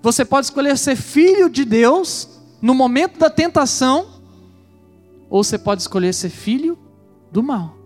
Você 0.00 0.24
pode 0.24 0.46
escolher 0.46 0.78
ser 0.78 0.94
filho 0.94 1.50
de 1.50 1.64
Deus 1.64 2.28
no 2.62 2.74
momento 2.74 3.18
da 3.18 3.28
tentação, 3.28 4.06
ou 5.28 5.42
você 5.42 5.58
pode 5.58 5.82
escolher 5.82 6.14
ser 6.14 6.30
filho 6.30 6.78
do 7.32 7.42
mal. 7.42 7.82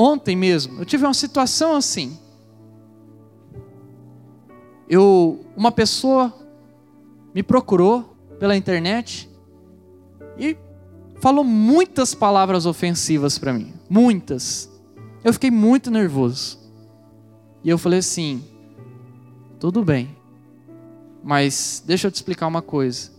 Ontem 0.00 0.36
mesmo, 0.36 0.78
eu 0.78 0.84
tive 0.84 1.04
uma 1.04 1.12
situação 1.12 1.74
assim. 1.74 2.16
Eu, 4.88 5.44
uma 5.56 5.72
pessoa 5.72 6.32
me 7.34 7.42
procurou 7.42 8.16
pela 8.38 8.56
internet 8.56 9.28
e 10.38 10.56
falou 11.16 11.42
muitas 11.42 12.14
palavras 12.14 12.64
ofensivas 12.64 13.38
para 13.38 13.52
mim, 13.52 13.74
muitas. 13.90 14.70
Eu 15.24 15.32
fiquei 15.32 15.50
muito 15.50 15.90
nervoso. 15.90 16.60
E 17.64 17.68
eu 17.68 17.76
falei 17.76 17.98
assim: 17.98 18.44
tudo 19.58 19.84
bem, 19.84 20.16
mas 21.24 21.82
deixa 21.84 22.06
eu 22.06 22.12
te 22.12 22.14
explicar 22.14 22.46
uma 22.46 22.62
coisa. 22.62 23.10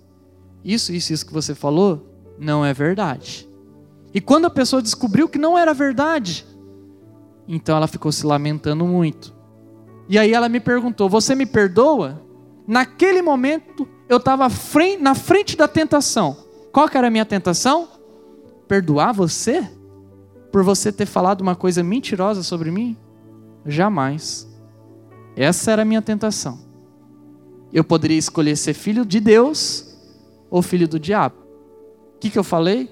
Isso, 0.64 0.94
isso, 0.94 1.12
isso 1.12 1.26
que 1.26 1.34
você 1.34 1.54
falou 1.54 2.10
não 2.40 2.64
é 2.64 2.74
verdade. 2.74 3.50
E 4.14 4.22
quando 4.22 4.46
a 4.46 4.50
pessoa 4.50 4.82
descobriu 4.82 5.28
que 5.28 5.38
não 5.38 5.58
era 5.58 5.74
verdade, 5.74 6.48
então 7.52 7.76
ela 7.76 7.88
ficou 7.88 8.12
se 8.12 8.24
lamentando 8.28 8.86
muito. 8.86 9.36
E 10.08 10.20
aí 10.20 10.34
ela 10.34 10.48
me 10.48 10.60
perguntou: 10.60 11.10
Você 11.10 11.34
me 11.34 11.48
perdoa? 11.48 12.24
Naquele 12.68 13.24
momento 13.24 13.88
eu 14.08 14.18
estava 14.18 14.48
na 15.00 15.16
frente 15.16 15.58
da 15.58 15.68
tentação. 15.68 16.38
Qual 16.72 16.88
que 16.88 16.96
era 16.96 17.08
a 17.08 17.12
minha 17.12 17.26
tentação? 17.26 17.88
Perdoar 18.68 19.12
você? 19.12 19.68
Por 20.52 20.64
você 20.64 20.92
ter 20.92 21.08
falado 21.08 21.42
uma 21.42 21.56
coisa 21.56 21.82
mentirosa 21.82 22.44
sobre 22.44 22.70
mim? 22.70 22.96
Jamais. 23.66 24.48
Essa 25.36 25.72
era 25.72 25.82
a 25.82 25.86
minha 25.86 26.04
tentação. 26.04 26.60
Eu 27.74 27.84
poderia 27.84 28.18
escolher 28.18 28.56
ser 28.56 28.76
filho 28.76 29.04
de 29.04 29.20
Deus 29.20 29.98
ou 30.52 30.62
filho 30.62 30.88
do 30.88 31.00
diabo. 31.00 31.36
O 32.16 32.20
que, 32.20 32.30
que 32.30 32.38
eu 32.38 32.44
falei? 32.44 32.90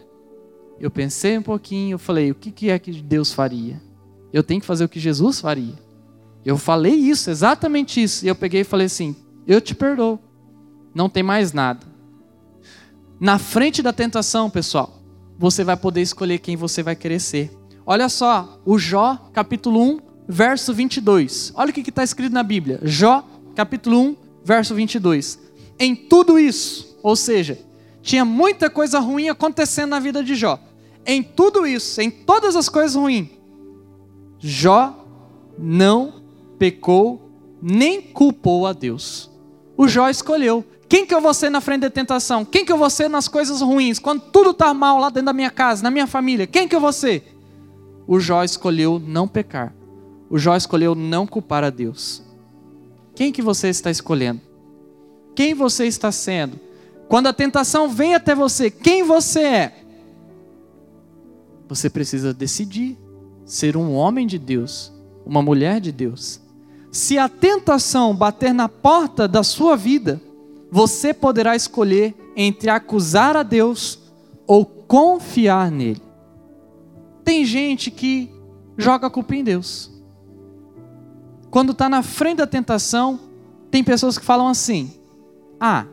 Eu 0.80 0.90
pensei 0.90 1.38
um 1.38 1.44
pouquinho, 1.44 1.96
eu 1.96 2.00
falei, 2.00 2.32
o 2.32 2.36
que, 2.36 2.52
que 2.52 2.70
é 2.70 2.78
que 2.80 2.92
Deus 3.02 3.34
faria? 3.34 3.82
Eu 4.32 4.44
tenho 4.44 4.62
que 4.62 4.68
fazer 4.68 4.86
o 4.86 4.90
que 4.90 5.00
Jesus 5.00 5.40
faria. 5.40 5.74
Eu 6.46 6.58
falei 6.58 6.94
isso, 6.94 7.30
exatamente 7.30 8.02
isso. 8.02 8.26
E 8.26 8.28
eu 8.28 8.36
peguei 8.36 8.62
e 8.62 8.66
falei 8.66 8.88
assim: 8.88 9.16
eu 9.48 9.62
te 9.62 9.74
perdoo. 9.74 10.20
Não 10.94 11.10
tem 11.10 11.24
mais 11.24 11.54
nada. 11.54 11.86
Na 13.20 13.40
frente 13.40 13.82
da 13.82 13.94
tentação, 13.94 14.50
pessoal, 14.50 15.02
você 15.38 15.64
vai 15.64 15.78
poder 15.78 16.02
escolher 16.02 16.40
quem 16.40 16.56
você 16.56 16.84
vai 16.84 16.96
querer 16.96 17.20
ser. 17.20 17.52
Olha 17.86 18.10
só, 18.10 18.60
o 18.66 18.78
Jó, 18.78 19.30
capítulo 19.32 19.82
1, 19.82 20.00
verso 20.28 20.74
22. 20.74 21.54
Olha 21.56 21.70
o 21.70 21.74
que 21.74 21.82
está 21.82 22.04
escrito 22.04 22.34
na 22.34 22.44
Bíblia. 22.44 22.80
Jó, 22.84 23.26
capítulo 23.56 24.00
1, 24.02 24.16
verso 24.44 24.76
22. 24.76 25.40
Em 25.80 25.96
tudo 25.96 26.38
isso, 26.38 26.98
ou 27.02 27.16
seja, 27.16 27.60
tinha 28.02 28.26
muita 28.26 28.70
coisa 28.70 29.00
ruim 29.00 29.30
acontecendo 29.30 29.92
na 29.92 30.00
vida 30.00 30.24
de 30.24 30.36
Jó. 30.36 30.60
Em 31.06 31.24
tudo 31.24 31.66
isso, 31.66 32.02
em 32.02 32.12
todas 32.12 32.56
as 32.56 32.68
coisas 32.68 32.96
ruins, 32.96 33.30
Jó 34.40 35.06
não 35.58 36.22
pecou 36.58 37.32
nem 37.62 38.02
culpou 38.02 38.68
a 38.68 38.74
Deus. 38.74 39.30
O 39.76 39.88
Jó 39.88 40.10
escolheu 40.10 40.64
quem 40.90 41.06
que 41.06 41.14
eu 41.14 41.20
vou 41.20 41.34
ser 41.34 41.50
na 41.50 41.60
frente 41.60 41.82
da 41.82 41.90
tentação? 41.90 42.46
Quem 42.46 42.64
que 42.64 42.72
eu 42.72 42.78
vou 42.78 42.90
ser 42.90 43.10
nas 43.10 43.28
coisas 43.28 43.62
ruins? 43.62 44.00
Quando 44.00 44.22
tudo 44.22 44.52
está 44.52 44.74
mal 44.74 45.00
lá 45.00 45.10
dentro 45.10 45.26
da 45.26 45.34
minha 45.34 45.52
casa, 45.52 45.84
na 45.84 45.92
minha 45.92 46.08
família, 46.08 46.48
quem 46.48 46.68
que 46.68 46.76
eu 46.76 46.80
vou 46.80 46.94
ser? 46.94 47.36
O 48.08 48.20
Jó 48.20 48.44
escolheu 48.44 49.02
não 49.06 49.28
pecar. 49.28 49.74
O 50.30 50.38
Jó 50.38 50.56
escolheu 50.56 50.96
não 50.96 51.28
culpar 51.28 51.64
a 51.64 51.70
Deus. 51.70 52.24
Quem 53.16 53.34
que 53.34 53.42
você 53.42 53.68
está 53.68 53.92
escolhendo? 53.92 54.40
Quem 55.36 55.54
você 55.54 55.86
está 55.86 56.12
sendo? 56.12 56.58
Quando 57.10 57.28
a 57.28 57.34
tentação 57.34 57.90
vem 57.90 58.16
até 58.16 58.34
você, 58.34 58.72
quem 58.72 59.04
você 59.04 59.42
é? 59.42 59.84
Você 61.68 61.90
precisa 61.90 62.34
decidir 62.34 62.98
ser 63.48 63.78
um 63.78 63.94
homem 63.94 64.28
de 64.28 64.38
Deus, 64.38 64.92
uma 65.26 65.42
mulher 65.42 65.80
de 65.80 65.92
Deus. 65.92 66.42
Se 66.92 67.18
a 67.18 67.30
tentação 67.30 68.14
bater 68.14 68.54
na 68.54 68.68
porta 68.68 69.26
da 69.28 69.42
sua 69.42 69.78
vida, 69.78 70.22
você 70.70 71.14
poderá 71.14 71.56
escolher 71.56 72.14
entre 72.36 72.70
acusar 72.70 73.38
a 73.38 73.44
Deus 73.44 74.00
ou 74.46 74.66
confiar 74.66 75.72
nele. 75.72 76.02
Tem 77.24 77.46
gente 77.46 77.90
que 77.90 78.30
joga 78.78 79.08
a 79.08 79.10
culpa 79.10 79.36
em 79.36 79.44
Deus. 79.44 79.92
Quando 81.50 81.72
está 81.72 81.88
na 81.88 82.04
frente 82.04 82.38
da 82.38 82.48
tentação, 82.48 83.18
tem 83.72 83.82
pessoas 83.84 84.18
que 84.18 84.26
falam 84.26 84.48
assim: 84.48 84.94
Ah, 85.60 85.86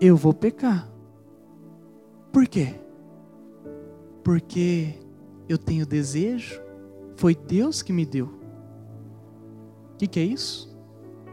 eu 0.00 0.16
vou 0.16 0.34
pecar. 0.34 0.86
Por 2.30 2.46
quê? 2.46 2.74
Porque 4.22 4.94
eu 5.48 5.58
tenho 5.58 5.86
desejo, 5.86 6.60
foi 7.16 7.34
Deus 7.34 7.82
que 7.82 7.92
me 7.92 8.04
deu. 8.04 8.26
O 9.94 9.96
que, 9.98 10.06
que 10.06 10.20
é 10.20 10.24
isso? 10.24 10.68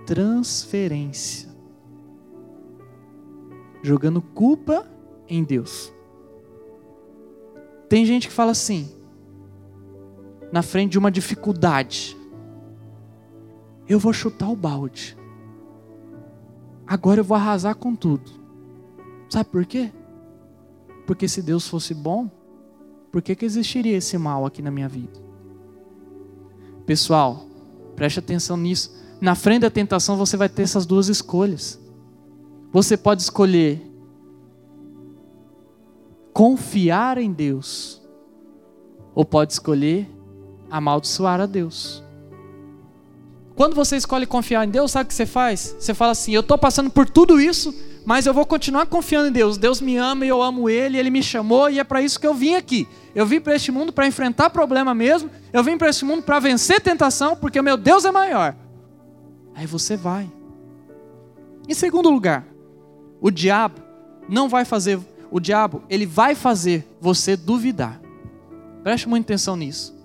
Transferência 0.05 1.55
jogando 3.85 4.19
culpa 4.19 4.89
em 5.29 5.43
Deus. 5.43 5.93
Tem 7.87 8.03
gente 8.03 8.27
que 8.27 8.33
fala 8.33 8.51
assim, 8.51 8.91
na 10.51 10.63
frente 10.63 10.93
de 10.93 10.99
uma 10.99 11.11
dificuldade, 11.11 12.17
eu 13.87 13.99
vou 13.99 14.11
chutar 14.11 14.49
o 14.49 14.55
balde. 14.55 15.15
Agora 16.87 17.19
eu 17.19 17.23
vou 17.23 17.37
arrasar 17.37 17.75
com 17.75 17.95
tudo. 17.95 18.31
Sabe 19.29 19.49
por 19.49 19.65
quê? 19.65 19.91
Porque 21.05 21.27
se 21.27 21.41
Deus 21.41 21.67
fosse 21.67 21.93
bom, 21.93 22.29
por 23.15 23.21
que, 23.21 23.33
que 23.33 23.45
existiria 23.45 23.95
esse 23.95 24.17
mal 24.17 24.45
aqui 24.45 24.61
na 24.61 24.69
minha 24.69 24.89
vida? 24.89 25.17
Pessoal, 26.85 27.45
preste 27.95 28.19
atenção 28.19 28.57
nisso. 28.57 28.93
Na 29.21 29.35
frente 29.35 29.61
da 29.61 29.69
tentação 29.69 30.17
você 30.17 30.35
vai 30.35 30.49
ter 30.49 30.63
essas 30.63 30.85
duas 30.85 31.07
escolhas. 31.07 31.79
Você 32.73 32.97
pode 32.97 33.21
escolher 33.21 33.81
confiar 36.33 37.17
em 37.17 37.31
Deus, 37.31 38.01
ou 39.13 39.23
pode 39.23 39.53
escolher 39.53 40.13
amaldiçoar 40.69 41.39
a 41.39 41.45
Deus. 41.45 42.03
Quando 43.55 43.75
você 43.75 43.95
escolhe 43.95 44.25
confiar 44.25 44.67
em 44.67 44.69
Deus, 44.69 44.91
sabe 44.91 45.05
o 45.05 45.07
que 45.07 45.13
você 45.13 45.25
faz? 45.25 45.73
Você 45.79 45.93
fala 45.93 46.11
assim: 46.11 46.33
Eu 46.33 46.41
estou 46.41 46.57
passando 46.57 46.89
por 46.89 47.09
tudo 47.09 47.39
isso, 47.39 47.73
mas 48.05 48.27
eu 48.27 48.33
vou 48.33 48.45
continuar 48.45 48.85
confiando 48.85 49.27
em 49.27 49.31
Deus. 49.31 49.57
Deus 49.57 49.81
me 49.81 49.97
ama 49.97 50.23
e 50.25 50.29
eu 50.29 50.41
amo 50.41 50.69
Ele, 50.69 50.97
Ele 50.97 51.09
me 51.09 51.23
chamou 51.23 51.69
e 51.69 51.79
é 51.79 51.83
para 51.83 52.03
isso 52.03 52.19
que 52.19 52.27
eu 52.27 52.35
vim 52.35 52.53
aqui. 52.53 52.87
Eu 53.15 53.25
vim 53.25 53.41
para 53.41 53.55
este 53.55 53.71
mundo 53.71 53.91
para 53.91 54.05
enfrentar 54.05 54.51
problema 54.51 54.93
mesmo, 54.93 55.29
eu 55.51 55.63
vim 55.63 55.77
para 55.77 55.89
este 55.89 56.05
mundo 56.05 56.21
para 56.21 56.39
vencer 56.39 56.79
tentação, 56.79 57.35
porque 57.35 57.59
o 57.59 57.63
meu 57.63 57.77
Deus 57.77 58.05
é 58.05 58.11
maior. 58.11 58.55
Aí 59.55 59.65
você 59.65 59.97
vai. 59.97 60.31
Em 61.67 61.73
segundo 61.73 62.09
lugar, 62.09 62.45
o 63.19 63.31
diabo 63.31 63.81
não 64.29 64.47
vai 64.47 64.65
fazer 64.65 64.99
o 65.31 65.39
diabo, 65.39 65.81
ele 65.89 66.05
vai 66.05 66.35
fazer 66.35 66.87
você 67.01 67.35
duvidar. 67.35 67.99
Preste 68.83 69.09
muita 69.09 69.25
atenção 69.25 69.55
nisso. 69.55 69.95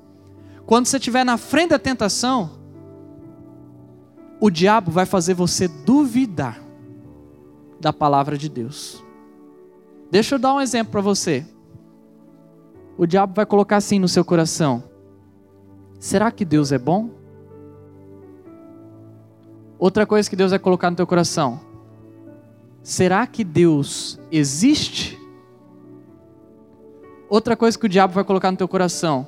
Quando 0.65 0.87
você 0.87 0.97
estiver 0.97 1.25
na 1.25 1.37
frente 1.37 1.71
da 1.71 1.79
tentação, 1.79 2.53
o 4.41 4.49
diabo 4.49 4.91
vai 4.91 5.05
fazer 5.05 5.35
você 5.35 5.69
duvidar 5.69 6.70
da 7.81 7.93
palavra 7.93 8.37
de 8.37 8.49
Deus. 8.49 9.03
Deixa 10.11 10.35
eu 10.35 10.39
dar 10.39 10.55
um 10.55 10.61
exemplo 10.61 10.93
para 10.93 11.01
você. 11.01 11.47
O 12.99 13.07
diabo 13.07 13.33
vai 13.35 13.47
colocar 13.47 13.77
assim 13.77 13.99
no 13.99 14.09
seu 14.09 14.25
coração: 14.25 14.85
será 15.99 16.31
que 16.31 16.45
Deus 16.45 16.71
é 16.71 16.79
bom? 16.79 17.11
Outra 19.79 20.05
coisa 20.05 20.29
que 20.29 20.37
Deus 20.37 20.51
vai 20.51 20.59
colocar 20.59 20.91
no 20.91 20.97
teu 20.97 21.07
coração: 21.07 21.61
será 22.83 23.27
que 23.27 23.43
Deus 23.43 24.21
existe? 24.31 25.19
Outra 27.29 27.57
coisa 27.57 27.79
que 27.79 27.87
o 27.87 27.89
diabo 27.89 28.13
vai 28.13 28.25
colocar 28.25 28.51
no 28.51 28.57
teu 28.59 28.69
coração: 28.69 29.27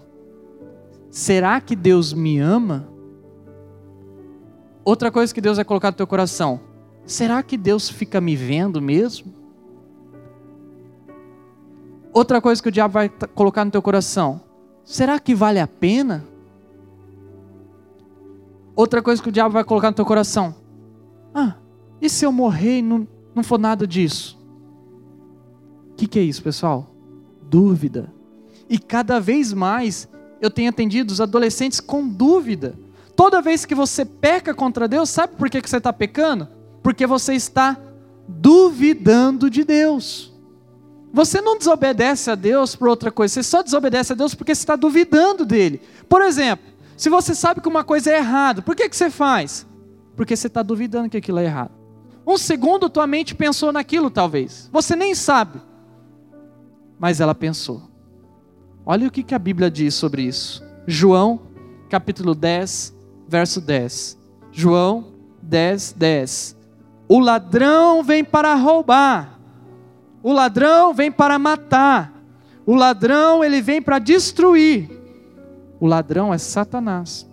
será 1.10 1.60
que 1.60 1.74
Deus 1.74 2.12
me 2.12 2.38
ama? 2.38 2.88
Outra 4.84 5.10
coisa 5.10 5.32
que 5.32 5.40
Deus 5.40 5.56
vai 5.56 5.64
colocar 5.64 5.92
no 5.92 5.96
teu 5.96 6.06
coração: 6.06 6.60
será 7.06 7.42
que 7.42 7.56
Deus 7.56 7.88
fica 7.88 8.20
me 8.20 8.36
vendo 8.36 8.80
mesmo? 8.80 9.32
Outra 12.12 12.40
coisa 12.40 12.62
que 12.62 12.68
o 12.68 12.72
diabo 12.72 12.92
vai 12.92 13.08
colocar 13.08 13.64
no 13.64 13.70
teu 13.70 13.82
coração: 13.82 14.40
será 14.84 15.18
que 15.18 15.34
vale 15.34 15.58
a 15.58 15.66
pena? 15.66 16.24
Outra 18.76 19.02
coisa 19.02 19.22
que 19.22 19.28
o 19.28 19.32
diabo 19.32 19.52
vai 19.52 19.64
colocar 19.64 19.90
no 19.90 19.96
teu 19.96 20.04
coração: 20.04 20.54
ah, 21.34 21.56
e 22.00 22.08
se 22.08 22.24
eu 22.26 22.32
morrer 22.32 22.78
e 22.78 22.82
não, 22.82 23.08
não 23.34 23.42
for 23.42 23.58
nada 23.58 23.86
disso? 23.86 24.38
O 25.92 25.94
que, 25.94 26.06
que 26.06 26.18
é 26.18 26.22
isso, 26.22 26.42
pessoal? 26.42 26.94
Dúvida. 27.42 28.12
E 28.68 28.78
cada 28.78 29.20
vez 29.20 29.52
mais 29.52 30.08
eu 30.40 30.50
tenho 30.50 30.70
atendido 30.70 31.12
os 31.12 31.20
adolescentes 31.20 31.80
com 31.80 32.06
dúvida. 32.06 32.74
Toda 33.14 33.42
vez 33.42 33.64
que 33.64 33.74
você 33.74 34.04
peca 34.04 34.54
contra 34.54 34.88
Deus, 34.88 35.08
sabe 35.10 35.36
por 35.36 35.48
que, 35.48 35.60
que 35.60 35.68
você 35.68 35.76
está 35.76 35.92
pecando? 35.92 36.48
Porque 36.82 37.06
você 37.06 37.34
está 37.34 37.78
duvidando 38.28 39.48
de 39.48 39.64
Deus. 39.64 40.32
Você 41.12 41.40
não 41.40 41.58
desobedece 41.58 42.30
a 42.30 42.34
Deus 42.34 42.74
por 42.74 42.88
outra 42.88 43.10
coisa, 43.10 43.34
você 43.34 43.42
só 43.42 43.62
desobedece 43.62 44.12
a 44.12 44.16
Deus 44.16 44.34
porque 44.34 44.54
você 44.54 44.62
está 44.62 44.76
duvidando 44.76 45.44
dele. 45.44 45.82
Por 46.08 46.22
exemplo, 46.22 46.64
se 46.96 47.10
você 47.10 47.34
sabe 47.34 47.60
que 47.60 47.68
uma 47.68 47.84
coisa 47.84 48.10
é 48.10 48.16
errada, 48.16 48.62
por 48.62 48.74
que, 48.74 48.88
que 48.88 48.96
você 48.96 49.10
faz? 49.10 49.66
Porque 50.16 50.34
você 50.34 50.46
está 50.46 50.62
duvidando 50.62 51.10
que 51.10 51.16
aquilo 51.16 51.38
é 51.38 51.44
errado. 51.44 51.72
Um 52.26 52.38
segundo 52.38 52.88
tua 52.88 53.06
mente 53.06 53.34
pensou 53.34 53.72
naquilo, 53.72 54.10
talvez. 54.10 54.70
Você 54.72 54.96
nem 54.96 55.14
sabe. 55.14 55.60
Mas 56.98 57.20
ela 57.20 57.34
pensou. 57.34 57.90
Olha 58.86 59.08
o 59.08 59.10
que, 59.10 59.22
que 59.22 59.34
a 59.34 59.38
Bíblia 59.38 59.70
diz 59.70 59.94
sobre 59.94 60.22
isso. 60.22 60.64
João, 60.86 61.40
capítulo 61.90 62.34
10, 62.34 62.94
verso 63.28 63.60
10. 63.60 64.18
João 64.50 65.12
10, 65.42 65.92
10. 65.92 66.56
O 67.12 67.18
ladrão 67.18 68.02
vem 68.02 68.24
para 68.24 68.54
roubar. 68.54 69.38
O 70.22 70.32
ladrão 70.32 70.94
vem 70.94 71.12
para 71.12 71.38
matar. 71.38 72.10
O 72.64 72.74
ladrão, 72.74 73.44
ele 73.44 73.60
vem 73.60 73.82
para 73.82 73.98
destruir. 73.98 74.88
O 75.78 75.86
ladrão 75.86 76.32
é 76.32 76.38
Satanás. 76.38 77.28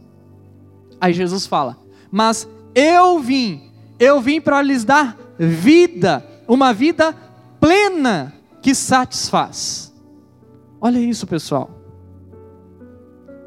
Aí 0.99 1.13
Jesus 1.13 1.47
fala: 1.47 1.77
Mas 2.12 2.45
eu 2.75 3.19
vim, 3.19 3.71
eu 3.97 4.19
vim 4.19 4.41
para 4.41 4.62
lhes 4.62 4.84
dar 4.84 5.17
vida, 5.38 6.25
uma 6.45 6.73
vida 6.73 7.15
plena 7.58 8.34
que 8.62 8.75
satisfaz. 8.75 9.95
Olha 10.82 10.99
isso, 10.99 11.25
pessoal. 11.25 11.69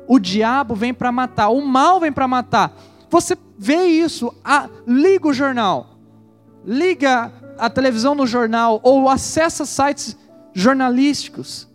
O 0.09 0.19
diabo 0.19 0.75
vem 0.75 0.95
para 0.95 1.13
matar, 1.13 1.51
o 1.51 1.61
mal 1.61 2.01
vem 2.01 2.11
para 2.11 2.27
matar. 2.27 2.75
Você 3.11 3.37
vê 3.59 3.85
isso, 3.85 4.35
ah, 4.43 4.71
liga 4.87 5.29
o 5.29 5.35
jornal, 5.35 5.92
liga 6.65 7.33
a 7.59 7.69
televisão 7.69 8.15
no 8.15 8.27
jornal 8.27 8.81
ou 8.83 9.09
acessa 9.09 9.65
sites 9.65 10.17
jornalísticos. 10.53 11.69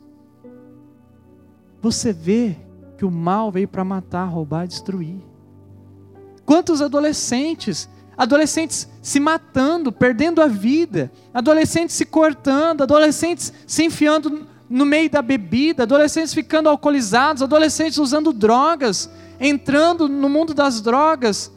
Você 1.81 2.11
vê 2.11 2.55
que 2.97 3.05
o 3.05 3.11
mal 3.11 3.51
veio 3.51 3.67
para 3.67 3.83
matar, 3.83 4.25
roubar, 4.25 4.67
destruir. 4.67 5.21
Quantos 6.45 6.81
adolescentes, 6.81 7.87
adolescentes 8.17 8.89
se 9.01 9.19
matando, 9.19 9.91
perdendo 9.91 10.41
a 10.41 10.47
vida, 10.47 11.11
adolescentes 11.33 11.95
se 11.95 12.05
cortando, 12.05 12.81
adolescentes 12.81 13.53
se 13.65 13.83
enfiando 13.83 14.47
no 14.69 14.85
meio 14.85 15.09
da 15.09 15.21
bebida, 15.21 15.83
adolescentes 15.83 16.33
ficando 16.33 16.69
alcoolizados, 16.69 17.41
adolescentes 17.41 17.97
usando 17.97 18.33
drogas, 18.33 19.09
entrando 19.39 20.09
no 20.09 20.27
mundo 20.27 20.53
das 20.53 20.81
drogas, 20.81 21.51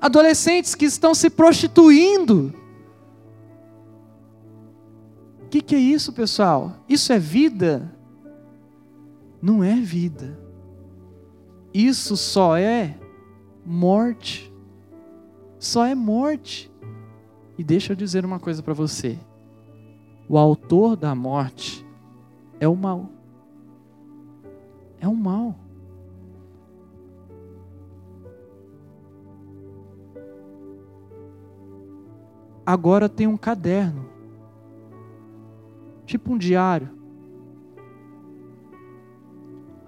adolescentes 0.00 0.74
que 0.74 0.84
estão 0.84 1.14
se 1.14 1.30
prostituindo. 1.30 2.54
O 5.44 5.48
que, 5.48 5.60
que 5.60 5.74
é 5.74 5.78
isso, 5.78 6.12
pessoal? 6.12 6.76
Isso 6.88 7.12
é 7.12 7.18
vida? 7.18 7.92
Não 9.40 9.64
é 9.64 9.76
vida. 9.76 10.38
Isso 11.72 12.16
só 12.16 12.56
é 12.56 12.98
morte. 13.64 14.52
Só 15.58 15.86
é 15.86 15.94
morte. 15.94 16.70
E 17.56 17.64
deixa 17.64 17.92
eu 17.92 17.96
dizer 17.96 18.24
uma 18.24 18.38
coisa 18.38 18.62
para 18.62 18.74
você: 18.74 19.18
o 20.28 20.36
autor 20.36 20.96
da 20.96 21.14
morte 21.14 21.84
é 22.60 22.68
o 22.68 22.76
mal. 22.76 23.08
É 25.00 25.08
o 25.08 25.14
mal. 25.14 25.54
Agora 32.70 33.08
tem 33.08 33.26
um 33.26 33.38
caderno, 33.38 34.04
tipo 36.04 36.34
um 36.34 36.36
diário, 36.36 36.90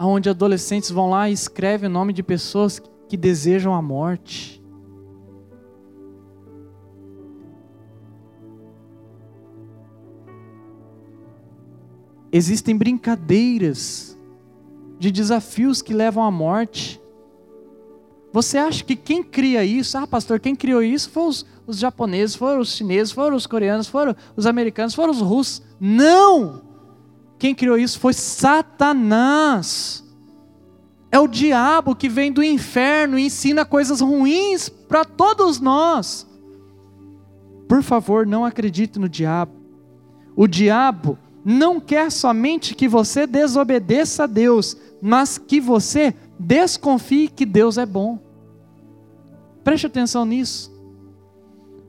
onde 0.00 0.30
adolescentes 0.30 0.90
vão 0.90 1.10
lá 1.10 1.28
e 1.28 1.32
escrevem 1.34 1.90
o 1.90 1.92
nome 1.92 2.14
de 2.14 2.22
pessoas 2.22 2.80
que 3.06 3.18
desejam 3.18 3.74
a 3.74 3.82
morte. 3.82 4.64
Existem 12.32 12.74
brincadeiras 12.74 14.18
de 14.98 15.10
desafios 15.10 15.82
que 15.82 15.92
levam 15.92 16.24
à 16.24 16.30
morte. 16.30 16.98
Você 18.32 18.58
acha 18.58 18.84
que 18.84 18.94
quem 18.94 19.22
cria 19.22 19.64
isso, 19.64 19.98
ah, 19.98 20.06
pastor, 20.06 20.38
quem 20.38 20.54
criou 20.54 20.82
isso 20.82 21.10
foram 21.10 21.28
os, 21.28 21.46
os 21.66 21.78
japoneses, 21.78 22.36
foram 22.36 22.60
os 22.60 22.74
chineses, 22.74 23.12
foram 23.12 23.36
os 23.36 23.46
coreanos, 23.46 23.88
foram 23.88 24.14
os 24.36 24.46
americanos, 24.46 24.94
foram 24.94 25.12
os 25.12 25.20
russos? 25.20 25.62
Não! 25.80 26.62
Quem 27.38 27.54
criou 27.54 27.76
isso 27.78 27.98
foi 27.98 28.12
Satanás. 28.12 30.04
É 31.10 31.18
o 31.18 31.26
diabo 31.26 31.96
que 31.96 32.08
vem 32.08 32.30
do 32.30 32.42
inferno 32.42 33.18
e 33.18 33.26
ensina 33.26 33.64
coisas 33.64 34.00
ruins 34.00 34.68
para 34.68 35.04
todos 35.04 35.58
nós. 35.58 36.26
Por 37.66 37.82
favor, 37.82 38.26
não 38.26 38.44
acredite 38.44 38.98
no 38.98 39.08
diabo. 39.08 39.52
O 40.36 40.46
diabo 40.46 41.18
não 41.44 41.80
quer 41.80 42.12
somente 42.12 42.74
que 42.74 42.86
você 42.86 43.26
desobedeça 43.26 44.24
a 44.24 44.26
Deus, 44.26 44.76
mas 45.00 45.38
que 45.38 45.60
você 45.60 46.14
desconfie 46.40 47.28
que 47.28 47.44
Deus 47.44 47.76
é 47.76 47.84
bom. 47.84 48.18
Preste 49.62 49.86
atenção 49.86 50.24
nisso. 50.24 50.72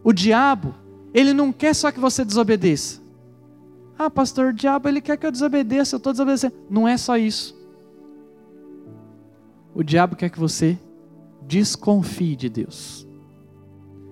O 0.03 0.11
diabo, 0.11 0.75
ele 1.13 1.33
não 1.33 1.53
quer 1.53 1.73
só 1.73 1.91
que 1.91 1.99
você 1.99 2.25
desobedeça. 2.25 2.99
Ah, 3.97 4.09
pastor, 4.09 4.47
o 4.47 4.53
diabo 4.53 4.89
ele 4.89 4.99
quer 4.99 5.17
que 5.17 5.25
eu 5.25 5.31
desobedeça, 5.31 5.95
eu 5.95 5.97
estou 5.97 6.11
desobedecendo. 6.11 6.55
Não 6.69 6.87
é 6.87 6.97
só 6.97 7.17
isso. 7.17 7.55
O 9.73 9.83
diabo 9.83 10.17
quer 10.17 10.29
que 10.29 10.39
você 10.39 10.77
desconfie 11.43 12.35
de 12.35 12.49
Deus. 12.49 13.07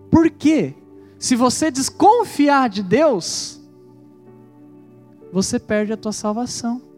Por 0.09 0.29
quê? 0.29 0.73
Se 1.17 1.35
você 1.35 1.69
desconfiar 1.69 2.69
de 2.69 2.81
Deus, 2.81 3.59
você 5.33 5.59
perde 5.59 5.91
a 5.91 5.97
tua 5.97 6.13
salvação. 6.13 6.88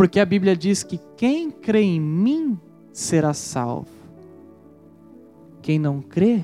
Porque 0.00 0.18
a 0.18 0.24
Bíblia 0.24 0.56
diz 0.56 0.82
que 0.82 0.98
quem 1.14 1.50
crê 1.50 1.82
em 1.82 2.00
mim 2.00 2.58
será 2.90 3.34
salvo. 3.34 3.90
Quem 5.60 5.78
não 5.78 6.00
crê, 6.00 6.42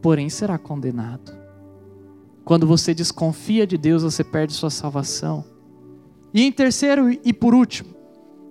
porém 0.00 0.28
será 0.28 0.58
condenado. 0.58 1.32
Quando 2.44 2.66
você 2.66 2.92
desconfia 2.92 3.68
de 3.68 3.78
Deus, 3.78 4.02
você 4.02 4.24
perde 4.24 4.52
sua 4.52 4.68
salvação. 4.68 5.44
E 6.34 6.42
em 6.42 6.50
terceiro 6.50 7.08
e 7.24 7.32
por 7.32 7.54
último, 7.54 7.94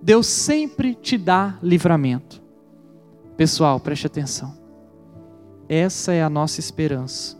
Deus 0.02 0.28
sempre 0.28 0.96
te 0.96 1.18
dá 1.18 1.60
livramento. 1.62 2.42
Pessoal, 3.36 3.82
preste 3.82 4.08
atenção. 4.08 4.58
Essa 5.68 6.14
é 6.14 6.24
a 6.24 6.30
nossa 6.30 6.62
esperança. 6.62 7.38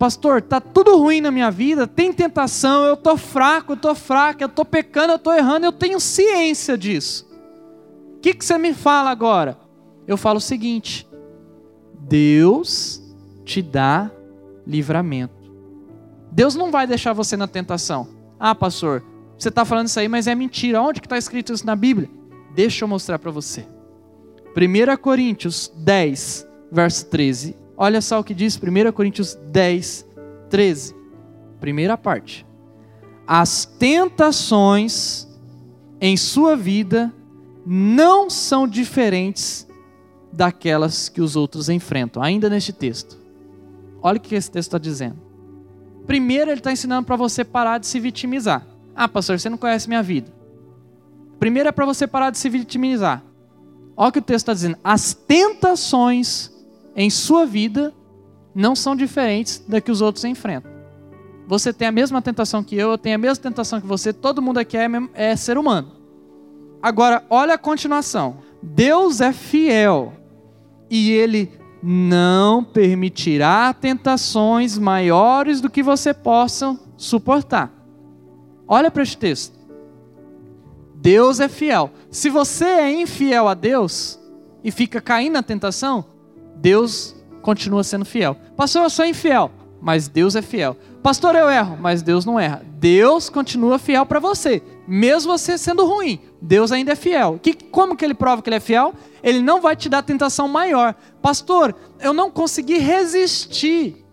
Pastor, 0.00 0.40
tá 0.40 0.62
tudo 0.62 0.96
ruim 0.96 1.20
na 1.20 1.30
minha 1.30 1.50
vida, 1.50 1.86
tem 1.86 2.10
tentação, 2.10 2.86
eu 2.86 2.96
tô 2.96 3.18
fraco, 3.18 3.74
eu 3.74 3.76
tô 3.76 3.94
fraca, 3.94 4.42
eu 4.42 4.48
tô 4.48 4.64
pecando, 4.64 5.12
eu 5.12 5.18
tô 5.18 5.30
errando, 5.30 5.66
eu 5.66 5.72
tenho 5.72 6.00
ciência 6.00 6.78
disso. 6.78 7.28
O 8.16 8.20
que, 8.20 8.32
que 8.32 8.42
você 8.42 8.56
me 8.56 8.72
fala 8.72 9.10
agora? 9.10 9.58
Eu 10.06 10.16
falo 10.16 10.38
o 10.38 10.40
seguinte: 10.40 11.06
Deus 11.98 13.02
te 13.44 13.60
dá 13.60 14.10
livramento. 14.66 15.52
Deus 16.32 16.54
não 16.54 16.70
vai 16.70 16.86
deixar 16.86 17.12
você 17.12 17.36
na 17.36 17.46
tentação. 17.46 18.08
Ah, 18.38 18.54
pastor, 18.54 19.04
você 19.36 19.50
está 19.50 19.66
falando 19.66 19.88
isso 19.88 20.00
aí, 20.00 20.08
mas 20.08 20.26
é 20.26 20.34
mentira. 20.34 20.80
Onde 20.80 21.02
que 21.02 21.06
está 21.06 21.18
escrito 21.18 21.52
isso 21.52 21.66
na 21.66 21.76
Bíblia? 21.76 22.08
Deixa 22.54 22.84
eu 22.84 22.88
mostrar 22.88 23.18
para 23.18 23.30
você. 23.30 23.66
1 24.56 24.96
Coríntios 24.96 25.70
10, 25.76 26.48
verso 26.72 27.04
13. 27.04 27.59
Olha 27.82 28.02
só 28.02 28.20
o 28.20 28.24
que 28.24 28.34
diz 28.34 28.60
1 28.62 28.92
Coríntios 28.92 29.36
10, 29.36 30.06
13. 30.50 30.94
Primeira 31.58 31.96
parte. 31.96 32.44
As 33.26 33.64
tentações 33.64 35.26
em 35.98 36.14
sua 36.14 36.54
vida 36.54 37.10
não 37.64 38.28
são 38.28 38.68
diferentes 38.68 39.66
daquelas 40.30 41.08
que 41.08 41.22
os 41.22 41.36
outros 41.36 41.70
enfrentam, 41.70 42.22
ainda 42.22 42.50
neste 42.50 42.70
texto. 42.70 43.16
Olha 44.02 44.18
o 44.18 44.20
que 44.20 44.34
esse 44.34 44.50
texto 44.50 44.68
está 44.68 44.78
dizendo. 44.78 45.16
Primeiro, 46.06 46.50
ele 46.50 46.60
está 46.60 46.70
ensinando 46.70 47.06
para 47.06 47.16
você 47.16 47.42
parar 47.42 47.78
de 47.78 47.86
se 47.86 47.98
vitimizar. 47.98 48.66
Ah, 48.94 49.08
pastor, 49.08 49.40
você 49.40 49.48
não 49.48 49.56
conhece 49.56 49.88
minha 49.88 50.02
vida. 50.02 50.30
Primeiro 51.38 51.70
é 51.70 51.72
para 51.72 51.86
você 51.86 52.06
parar 52.06 52.28
de 52.28 52.36
se 52.36 52.50
vitimizar. 52.50 53.24
Olha 53.96 54.10
o 54.10 54.12
que 54.12 54.18
o 54.18 54.22
texto 54.22 54.48
está 54.48 54.52
dizendo. 54.52 54.76
As 54.84 55.14
tentações 55.14 56.59
em 56.94 57.10
sua 57.10 57.46
vida 57.46 57.94
não 58.54 58.74
são 58.74 58.96
diferentes 58.96 59.64
da 59.66 59.80
que 59.80 59.90
os 59.90 60.00
outros 60.00 60.24
enfrentam. 60.24 60.70
Você 61.46 61.72
tem 61.72 61.88
a 61.88 61.92
mesma 61.92 62.22
tentação 62.22 62.62
que 62.62 62.76
eu, 62.76 62.90
eu 62.90 62.98
tenho 62.98 63.16
a 63.16 63.18
mesma 63.18 63.42
tentação 63.42 63.80
que 63.80 63.86
você, 63.86 64.12
todo 64.12 64.42
mundo 64.42 64.58
aqui 64.58 64.76
é, 64.76 64.88
é 65.14 65.36
ser 65.36 65.58
humano. 65.58 65.92
Agora, 66.82 67.24
olha 67.28 67.54
a 67.54 67.58
continuação. 67.58 68.38
Deus 68.62 69.20
é 69.20 69.32
fiel 69.32 70.12
e 70.88 71.10
ele 71.10 71.50
não 71.82 72.62
permitirá 72.62 73.72
tentações 73.72 74.76
maiores 74.78 75.60
do 75.60 75.70
que 75.70 75.82
você 75.82 76.12
possa 76.12 76.78
suportar. 76.96 77.72
Olha 78.68 78.90
para 78.90 79.02
este 79.02 79.16
texto. 79.16 79.58
Deus 80.94 81.40
é 81.40 81.48
fiel. 81.48 81.90
Se 82.10 82.28
você 82.28 82.64
é 82.64 82.92
infiel 82.92 83.48
a 83.48 83.54
Deus 83.54 84.20
e 84.62 84.70
fica 84.70 85.00
caindo 85.00 85.32
na 85.32 85.42
tentação, 85.42 86.04
Deus 86.60 87.16
continua 87.40 87.82
sendo 87.82 88.04
fiel. 88.04 88.36
Pastor, 88.56 88.82
eu 88.82 88.90
sou 88.90 89.04
infiel, 89.04 89.50
mas 89.80 90.08
Deus 90.08 90.36
é 90.36 90.42
fiel. 90.42 90.76
Pastor, 91.02 91.34
eu 91.34 91.48
erro, 91.48 91.78
mas 91.80 92.02
Deus 92.02 92.26
não 92.26 92.38
erra. 92.38 92.62
Deus 92.78 93.30
continua 93.30 93.78
fiel 93.78 94.04
para 94.04 94.20
você, 94.20 94.62
mesmo 94.86 95.32
você 95.32 95.56
sendo 95.56 95.86
ruim. 95.86 96.20
Deus 96.40 96.70
ainda 96.70 96.92
é 96.92 96.96
fiel. 96.96 97.38
Que, 97.42 97.54
como 97.54 97.96
que 97.96 98.04
ele 98.04 98.12
prova 98.12 98.42
que 98.42 98.48
ele 98.48 98.56
é 98.56 98.60
fiel? 98.60 98.94
Ele 99.22 99.40
não 99.40 99.60
vai 99.60 99.74
te 99.74 99.88
dar 99.88 100.02
tentação 100.02 100.46
maior. 100.46 100.94
Pastor, 101.22 101.74
eu 101.98 102.12
não 102.12 102.30
consegui 102.30 102.78
resistir. 102.78 104.04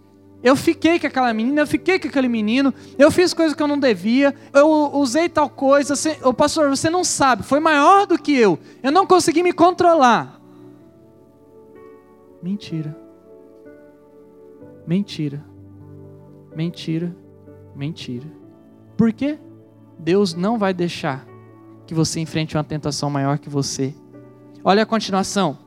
Eu 0.41 0.55
fiquei 0.55 0.99
com 0.99 1.07
aquela 1.07 1.33
menina, 1.33 1.61
eu 1.61 1.67
fiquei 1.67 1.99
com 1.99 2.07
aquele 2.07 2.29
menino, 2.29 2.73
eu 2.97 3.09
fiz 3.09 3.33
coisas 3.33 3.55
que 3.55 3.61
eu 3.61 3.67
não 3.67 3.77
devia, 3.77 4.35
eu 4.53 4.91
usei 4.93 5.27
tal 5.27 5.49
coisa. 5.49 5.95
Você, 5.95 6.17
oh, 6.23 6.33
pastor, 6.33 6.69
você 6.69 6.89
não 6.89 7.03
sabe, 7.03 7.43
foi 7.43 7.59
maior 7.59 8.05
do 8.05 8.17
que 8.17 8.33
eu. 8.33 8.57
Eu 8.83 8.91
não 8.91 9.05
consegui 9.05 9.41
me 9.41 9.51
controlar. 9.51 10.36
Mentira. 12.47 12.95
Mentira. 14.87 15.43
Mentira. 16.55 17.13
Mentira. 17.75 18.25
Por 18.95 19.11
quê? 19.11 19.37
Deus 19.99 20.33
não 20.33 20.57
vai 20.57 20.73
deixar 20.73 21.27
que 21.85 21.93
você 21.93 22.21
enfrente 22.21 22.55
uma 22.55 22.63
tentação 22.63 23.09
maior 23.09 23.37
que 23.37 23.49
você. 23.49 23.93
Olha 24.63 24.83
a 24.83 24.85
continuação. 24.85 25.57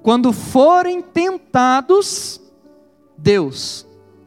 Quando 0.00 0.32
forem 0.32 1.02
tentados, 1.02 2.40
Deus, 3.18 3.84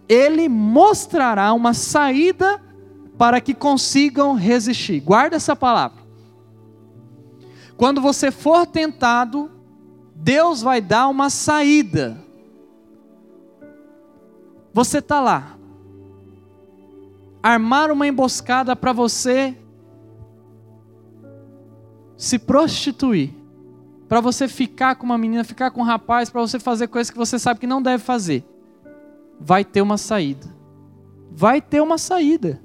Ele 0.09 0.49
mostrará 0.49 1.53
uma 1.53 1.73
saída 1.73 2.61
para 3.17 3.39
que 3.39 3.53
consigam 3.53 4.33
resistir. 4.33 4.99
Guarda 4.99 5.37
essa 5.37 5.55
palavra. 5.55 6.03
Quando 7.77 8.01
você 8.01 8.31
for 8.31 8.67
tentado, 8.67 9.49
Deus 10.15 10.61
vai 10.61 10.79
dar 10.79 11.09
uma 11.09 11.29
saída. 11.29 12.17
Você 14.73 14.99
está 14.99 15.21
lá, 15.21 15.57
armar 17.43 17.91
uma 17.91 18.07
emboscada 18.07 18.75
para 18.75 18.91
você 18.91 19.55
se 22.17 22.39
prostituir, 22.39 23.33
para 24.07 24.19
você 24.19 24.47
ficar 24.47 24.95
com 24.95 25.05
uma 25.05 25.17
menina, 25.17 25.43
ficar 25.43 25.71
com 25.71 25.81
um 25.81 25.83
rapaz, 25.83 26.29
para 26.29 26.41
você 26.41 26.59
fazer 26.59 26.87
coisas 26.87 27.11
que 27.11 27.17
você 27.17 27.37
sabe 27.37 27.59
que 27.59 27.67
não 27.67 27.81
deve 27.81 28.03
fazer, 28.03 28.43
vai 29.39 29.63
ter 29.63 29.81
uma 29.81 29.97
saída. 29.97 30.47
Vai 31.31 31.61
ter 31.61 31.81
uma 31.81 31.97
saída. 31.97 32.61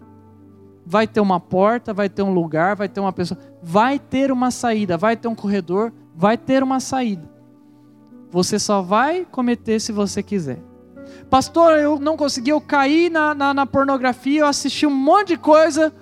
Vai 0.87 1.07
ter 1.07 1.21
uma 1.21 1.39
porta, 1.39 1.93
vai 1.93 2.09
ter 2.09 2.23
um 2.23 2.33
lugar, 2.33 2.75
vai 2.75 2.89
ter 2.89 3.01
uma 3.01 3.13
pessoa. 3.13 3.39
Vai 3.63 3.99
ter 3.99 4.33
uma 4.33 4.51
saída, 4.51 4.97
vai 4.97 5.17
ter 5.17 5.29
um 5.29 5.35
corredor, 5.35 5.93
vai 6.15 6.37
ter 6.37 6.63
uma 6.63 6.81
saída. 6.81 7.30
Você 8.31 8.59
só 8.59 8.81
vai 8.81 9.27
cometer 9.31 9.81
se 9.81 9.93
você 9.93 10.23
quiser. 10.23 10.59
Pastor, 11.29 11.79
eu 11.79 11.99
não 11.99 12.16
consegui, 12.16 12.51
eu 12.51 12.61
caí 12.61 13.11
na, 13.11 13.35
na, 13.35 13.55
na 13.55 13.66
pornografia, 13.66 14.40
eu 14.40 14.47
assisti 14.47 14.87
um 14.87 14.90
monte 14.90 15.29
de 15.29 15.37
coisa. 15.37 15.93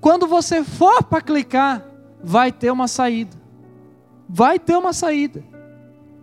Quando 0.00 0.26
você 0.26 0.64
for 0.64 1.02
para 1.02 1.20
clicar, 1.20 1.84
vai 2.22 2.50
ter 2.50 2.70
uma 2.70 2.88
saída. 2.88 3.36
Vai 4.28 4.58
ter 4.58 4.76
uma 4.76 4.92
saída. 4.92 5.44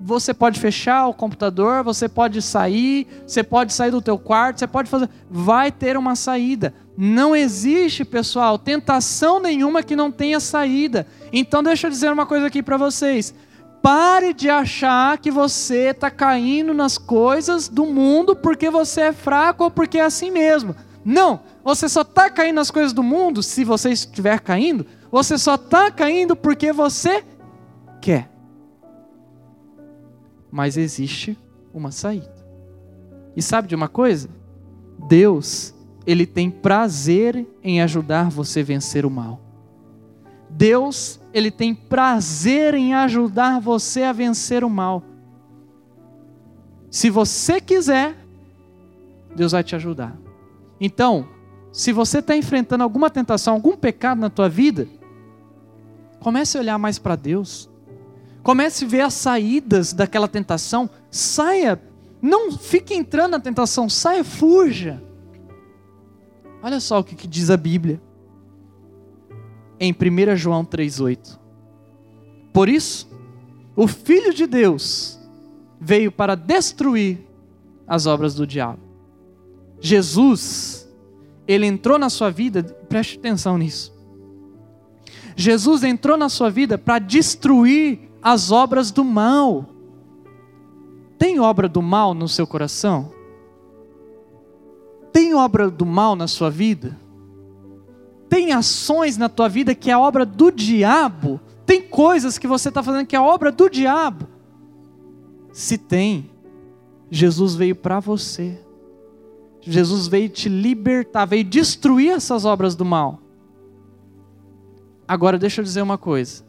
Você 0.04 0.34
pode 0.34 0.60
fechar 0.60 1.08
o 1.08 1.14
computador, 1.14 1.84
você 1.84 2.10
pode 2.10 2.42
sair, 2.42 3.08
você 3.26 3.44
pode 3.44 3.72
sair 3.72 3.92
do 3.92 4.02
teu 4.02 4.18
quarto, 4.18 4.60
você 4.60 4.66
pode 4.66 4.90
fazer, 4.90 5.08
vai 5.30 5.72
ter 5.72 5.96
uma 5.96 6.16
saída. 6.16 6.74
Não 6.98 7.36
existe, 7.36 8.04
pessoal, 8.04 8.58
tentação 8.58 9.40
nenhuma 9.40 9.84
que 9.84 9.96
não 9.96 10.12
tenha 10.12 10.40
saída. 10.40 11.06
Então 11.32 11.62
deixa 11.62 11.86
eu 11.86 11.92
dizer 11.92 12.12
uma 12.12 12.26
coisa 12.26 12.48
aqui 12.48 12.64
para 12.64 12.78
vocês. 12.78 13.34
Pare 13.82 14.34
de 14.34 14.50
achar 14.50 15.18
que 15.18 15.32
você 15.32 15.90
está 15.90 16.12
caindo 16.12 16.74
nas 16.74 16.98
coisas 16.98 17.68
do 17.68 17.86
mundo 17.86 18.36
porque 18.36 18.70
você 18.70 19.02
é 19.02 19.14
fraco 19.14 19.64
ou 19.64 19.72
porque 19.72 19.98
é 19.98 20.04
assim 20.04 20.30
mesmo. 20.30 20.76
Não, 21.04 21.40
você 21.64 21.90
só 21.90 22.02
está 22.02 22.30
caindo 22.30 22.58
nas 22.58 22.70
coisas 22.70 22.94
do 22.94 23.02
mundo, 23.02 23.42
se 23.42 23.64
você 23.64 23.90
estiver 23.90 24.40
caindo, 24.40 24.86
você 25.12 25.38
só 25.38 25.56
está 25.56 25.90
caindo 25.90 26.36
porque 26.36 26.72
você 26.72 27.24
quer. 28.00 28.30
Mas 30.52 30.78
existe 30.78 31.38
uma 31.74 31.92
saída. 31.92 32.36
E 33.36 33.42
sabe 33.42 33.68
de 33.68 33.76
uma 33.76 33.88
coisa? 33.88 34.30
Deus, 35.08 35.74
Ele 36.06 36.26
tem 36.26 36.52
prazer 36.52 37.48
em 37.64 37.82
ajudar 37.82 38.30
você 38.30 38.60
a 38.60 38.64
vencer 38.64 39.06
o 39.06 39.10
mal. 39.10 39.40
Deus, 40.62 41.20
Ele 41.34 41.50
tem 41.50 41.74
prazer 41.74 42.76
em 42.76 42.94
ajudar 42.94 43.60
você 43.60 44.04
a 44.04 44.14
vencer 44.14 44.64
o 44.64 44.70
mal. 44.70 45.04
Se 46.90 47.10
você 47.10 47.60
quiser, 47.60 48.16
Deus 49.36 49.54
vai 49.54 49.64
te 49.64 49.76
ajudar. 49.76 50.16
Então, 50.80 51.28
se 51.72 51.92
você 51.92 52.20
está 52.20 52.36
enfrentando 52.36 52.84
alguma 52.84 53.10
tentação, 53.10 53.54
algum 53.54 53.76
pecado 53.76 54.22
na 54.22 54.30
tua 54.30 54.48
vida, 54.48 54.88
Comece 56.22 56.56
a 56.56 56.62
olhar 56.62 56.78
mais 56.78 57.00
para 57.00 57.16
Deus. 57.16 57.68
Comece 58.44 58.86
a 58.86 58.88
ver 58.88 59.02
as 59.02 59.16
saídas 59.16 59.92
daquela 59.92 60.28
tentação. 60.28 60.88
Saia, 61.10 61.82
não 62.22 62.52
fique 62.52 62.94
entrando 62.94 63.32
na 63.32 63.40
tentação, 63.40 63.90
saia, 63.90 64.24
fuja. 64.24 65.02
Olha 66.62 66.80
só 66.80 67.00
o 67.00 67.04
que, 67.04 67.16
que 67.16 67.28
diz 67.28 67.50
a 67.50 67.58
Bíblia. 67.58 68.00
Em 69.84 69.92
1 69.92 70.36
João 70.38 70.64
3,8. 70.64 71.40
Por 72.54 72.70
isso, 72.70 73.10
o 73.76 73.88
Filho 73.88 74.32
de 74.32 74.46
Deus 74.46 75.20
veio 75.80 76.12
para 76.12 76.36
destruir 76.36 77.26
as 77.88 78.06
obras 78.06 78.36
do 78.36 78.46
diabo. 78.46 78.80
Jesus, 79.80 80.88
ele 81.48 81.66
entrou 81.66 81.98
na 81.98 82.12
sua 82.12 82.30
vida, 82.30 82.62
preste 82.88 83.18
atenção 83.18 83.58
nisso. 83.58 83.92
Jesus 85.36 85.84
entrou 85.84 86.16
na 86.16 86.30
sua 86.30 86.52
vida 86.52 86.78
para 86.78 87.00
destruir 87.00 88.12
as 88.22 88.52
obras 88.52 88.92
do 88.92 89.04
mal. 89.04 89.66
Tem 91.18 91.40
obra 91.40 91.68
do 91.68 91.82
mal 91.82 92.14
no 92.14 92.28
seu 92.28 92.46
coração? 92.46 93.12
Tem 95.12 95.34
obra 95.34 95.72
do 95.72 95.88
mal 95.88 96.16
na 96.16 96.28
sua 96.28 96.52
vida? 96.52 96.96
Tem 98.32 98.54
ações 98.54 99.18
na 99.18 99.28
tua 99.28 99.50
vida 99.50 99.76
que 99.76 99.92
é 99.92 99.98
obra 99.98 100.26
do 100.26 100.50
diabo? 100.50 101.38
Tem 101.66 101.82
coisas 101.82 102.38
que 102.38 102.48
você 102.48 102.70
está 102.70 102.82
fazendo 102.82 103.06
que 103.06 103.14
é 103.14 103.20
obra 103.20 103.52
do 103.52 103.70
diabo? 103.70 104.26
Se 105.52 105.78
tem, 105.78 106.32
Jesus 107.10 107.56
veio 107.56 107.76
para 107.76 108.00
você. 108.00 108.58
Jesus 109.60 110.08
veio 110.08 110.30
te 110.30 110.48
libertar, 110.48 111.26
veio 111.26 111.44
destruir 111.44 112.14
essas 112.14 112.46
obras 112.46 112.74
do 112.74 112.86
mal. 112.86 113.20
Agora 115.06 115.38
deixa 115.38 115.60
eu 115.60 115.66
dizer 115.66 115.82
uma 115.82 115.98
coisa. 115.98 116.46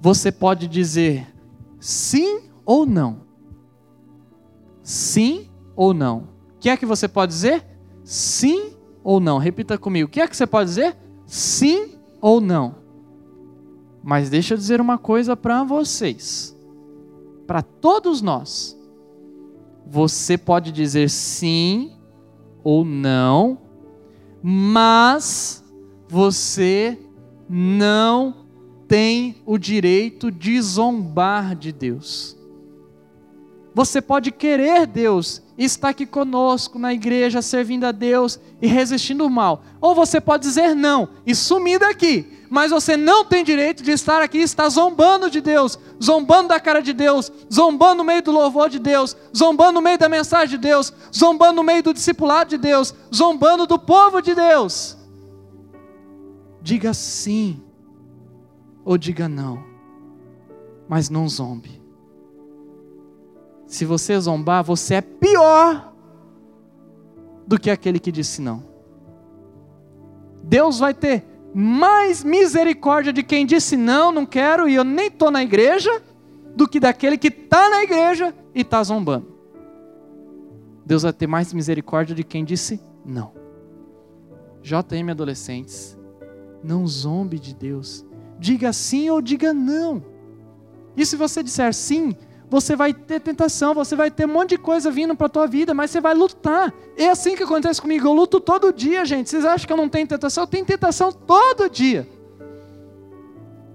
Você 0.00 0.30
pode 0.30 0.68
dizer 0.68 1.26
sim 1.80 2.42
ou 2.64 2.86
não. 2.86 3.22
Sim 4.80 5.50
ou 5.74 5.92
não. 5.92 6.28
O 6.54 6.58
que 6.60 6.68
é 6.68 6.76
que 6.76 6.86
você 6.86 7.08
pode 7.08 7.32
dizer? 7.32 7.66
Sim 8.04 8.77
ou 9.02 9.20
não. 9.20 9.38
Repita 9.38 9.78
comigo. 9.78 10.08
O 10.08 10.10
que 10.10 10.20
é 10.20 10.28
que 10.28 10.36
você 10.36 10.46
pode 10.46 10.70
dizer? 10.70 10.96
Sim 11.26 11.98
ou 12.20 12.40
não. 12.40 12.76
Mas 14.02 14.30
deixa 14.30 14.54
eu 14.54 14.58
dizer 14.58 14.80
uma 14.80 14.96
coisa 14.96 15.36
para 15.36 15.64
vocês. 15.64 16.56
Para 17.46 17.62
todos 17.62 18.22
nós. 18.22 18.78
Você 19.86 20.36
pode 20.36 20.70
dizer 20.70 21.08
sim 21.08 21.92
ou 22.62 22.84
não, 22.84 23.58
mas 24.42 25.64
você 26.08 26.98
não 27.48 28.46
tem 28.86 29.36
o 29.46 29.58
direito 29.58 30.30
de 30.30 30.60
zombar 30.60 31.56
de 31.56 31.72
Deus. 31.72 32.37
Você 33.74 34.00
pode 34.00 34.30
querer 34.32 34.86
Deus 34.86 35.42
e 35.56 35.64
estar 35.64 35.90
aqui 35.90 36.06
conosco 36.06 36.78
na 36.78 36.92
igreja, 36.92 37.42
servindo 37.42 37.84
a 37.84 37.92
Deus 37.92 38.38
e 38.60 38.66
resistindo 38.66 39.24
o 39.24 39.30
mal. 39.30 39.62
Ou 39.80 39.94
você 39.94 40.20
pode 40.20 40.42
dizer 40.42 40.74
não 40.74 41.08
e 41.26 41.34
sumir 41.34 41.78
daqui 41.78 42.38
mas 42.50 42.70
você 42.70 42.96
não 42.96 43.24
tem 43.24 43.44
direito 43.44 43.82
de 43.82 43.90
estar 43.90 44.22
aqui 44.22 44.38
e 44.38 44.42
estar 44.42 44.68
zombando 44.68 45.30
de 45.30 45.40
Deus, 45.40 45.78
zombando 46.02 46.48
da 46.48 46.58
cara 46.58 46.80
de 46.80 46.92
Deus, 46.92 47.30
zombando 47.52 47.96
no 47.96 48.04
meio 48.04 48.22
do 48.22 48.32
louvor 48.32 48.70
de 48.70 48.78
Deus, 48.78 49.16
zombando 49.36 49.72
no 49.72 49.82
meio 49.82 49.98
da 49.98 50.08
mensagem 50.08 50.48
de 50.48 50.58
Deus, 50.58 50.92
zombando 51.14 51.56
no 51.56 51.62
meio 51.62 51.82
do 51.82 51.92
discipulado 51.92 52.50
de 52.50 52.58
Deus, 52.58 52.94
zombando 53.14 53.66
do 53.66 53.78
povo 53.78 54.20
de 54.22 54.34
Deus. 54.34 54.96
Diga 56.62 56.94
sim 56.94 57.62
ou 58.84 58.96
diga 58.96 59.28
não, 59.28 59.62
mas 60.88 61.10
não 61.10 61.28
zombe. 61.28 61.77
Se 63.68 63.84
você 63.84 64.18
zombar, 64.18 64.64
você 64.64 64.94
é 64.94 65.00
pior 65.02 65.92
do 67.46 67.60
que 67.60 67.70
aquele 67.70 68.00
que 68.00 68.10
disse 68.10 68.40
não. 68.40 68.64
Deus 70.42 70.78
vai 70.78 70.94
ter 70.94 71.24
mais 71.54 72.24
misericórdia 72.24 73.12
de 73.12 73.22
quem 73.22 73.44
disse 73.44 73.76
não, 73.76 74.10
não 74.10 74.24
quero 74.24 74.68
e 74.68 74.74
eu 74.74 74.84
nem 74.84 75.08
estou 75.08 75.30
na 75.30 75.42
igreja, 75.42 76.02
do 76.56 76.66
que 76.66 76.80
daquele 76.80 77.18
que 77.18 77.28
está 77.28 77.68
na 77.68 77.82
igreja 77.82 78.34
e 78.54 78.62
está 78.62 78.82
zombando. 78.82 79.38
Deus 80.84 81.02
vai 81.02 81.12
ter 81.12 81.26
mais 81.26 81.52
misericórdia 81.52 82.16
de 82.16 82.24
quem 82.24 82.44
disse 82.44 82.80
não. 83.04 83.32
JM 84.62 85.10
adolescentes, 85.10 85.96
não 86.64 86.86
zombe 86.86 87.38
de 87.38 87.54
Deus. 87.54 88.04
Diga 88.38 88.72
sim 88.72 89.10
ou 89.10 89.20
diga 89.20 89.52
não. 89.52 90.02
E 90.96 91.04
se 91.04 91.16
você 91.16 91.42
disser 91.42 91.72
sim, 91.74 92.16
você 92.50 92.74
vai 92.74 92.94
ter 92.94 93.20
tentação, 93.20 93.74
você 93.74 93.94
vai 93.94 94.10
ter 94.10 94.24
um 94.24 94.32
monte 94.32 94.50
de 94.50 94.58
coisa 94.58 94.90
vindo 94.90 95.14
para 95.14 95.26
a 95.26 95.30
tua 95.30 95.46
vida, 95.46 95.74
mas 95.74 95.90
você 95.90 96.00
vai 96.00 96.14
lutar. 96.14 96.72
É 96.96 97.08
assim 97.10 97.36
que 97.36 97.42
acontece 97.42 97.80
comigo, 97.80 98.06
eu 98.06 98.12
luto 98.12 98.40
todo 98.40 98.72
dia, 98.72 99.04
gente. 99.04 99.28
Vocês 99.28 99.44
acham 99.44 99.66
que 99.66 99.72
eu 99.72 99.76
não 99.76 99.88
tenho 99.88 100.06
tentação? 100.06 100.44
Eu 100.44 100.48
tenho 100.48 100.64
tentação 100.64 101.12
todo 101.12 101.68
dia. 101.68 102.08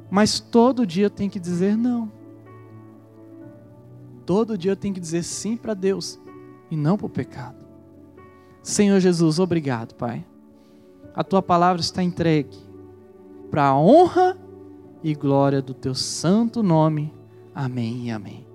Mas 0.09 0.39
todo 0.39 0.88
dia 0.88 1.05
eu 1.05 1.09
tenho 1.09 1.29
que 1.29 1.39
dizer 1.39 1.77
não. 1.77 2.12
Todo 4.25 4.57
dia 4.57 4.71
eu 4.71 4.75
tenho 4.75 4.93
que 4.93 4.99
dizer 4.99 5.23
sim 5.23 5.55
para 5.55 5.73
Deus 5.73 6.19
e 6.71 6.75
não 6.75 6.97
para 6.97 7.07
o 7.07 7.09
pecado. 7.09 7.57
Senhor 8.63 8.99
Jesus, 8.99 9.38
obrigado, 9.39 9.93
Pai. 9.95 10.25
A 11.13 11.23
tua 11.23 11.41
palavra 11.41 11.81
está 11.81 12.01
entregue 12.01 12.57
para 13.51 13.67
a 13.67 13.77
honra 13.77 14.38
e 15.03 15.13
glória 15.13 15.62
do 15.62 15.73
teu 15.73 15.93
santo 15.93 16.63
nome. 16.63 17.13
Amém 17.53 18.07
e 18.07 18.12
amém. 18.12 18.52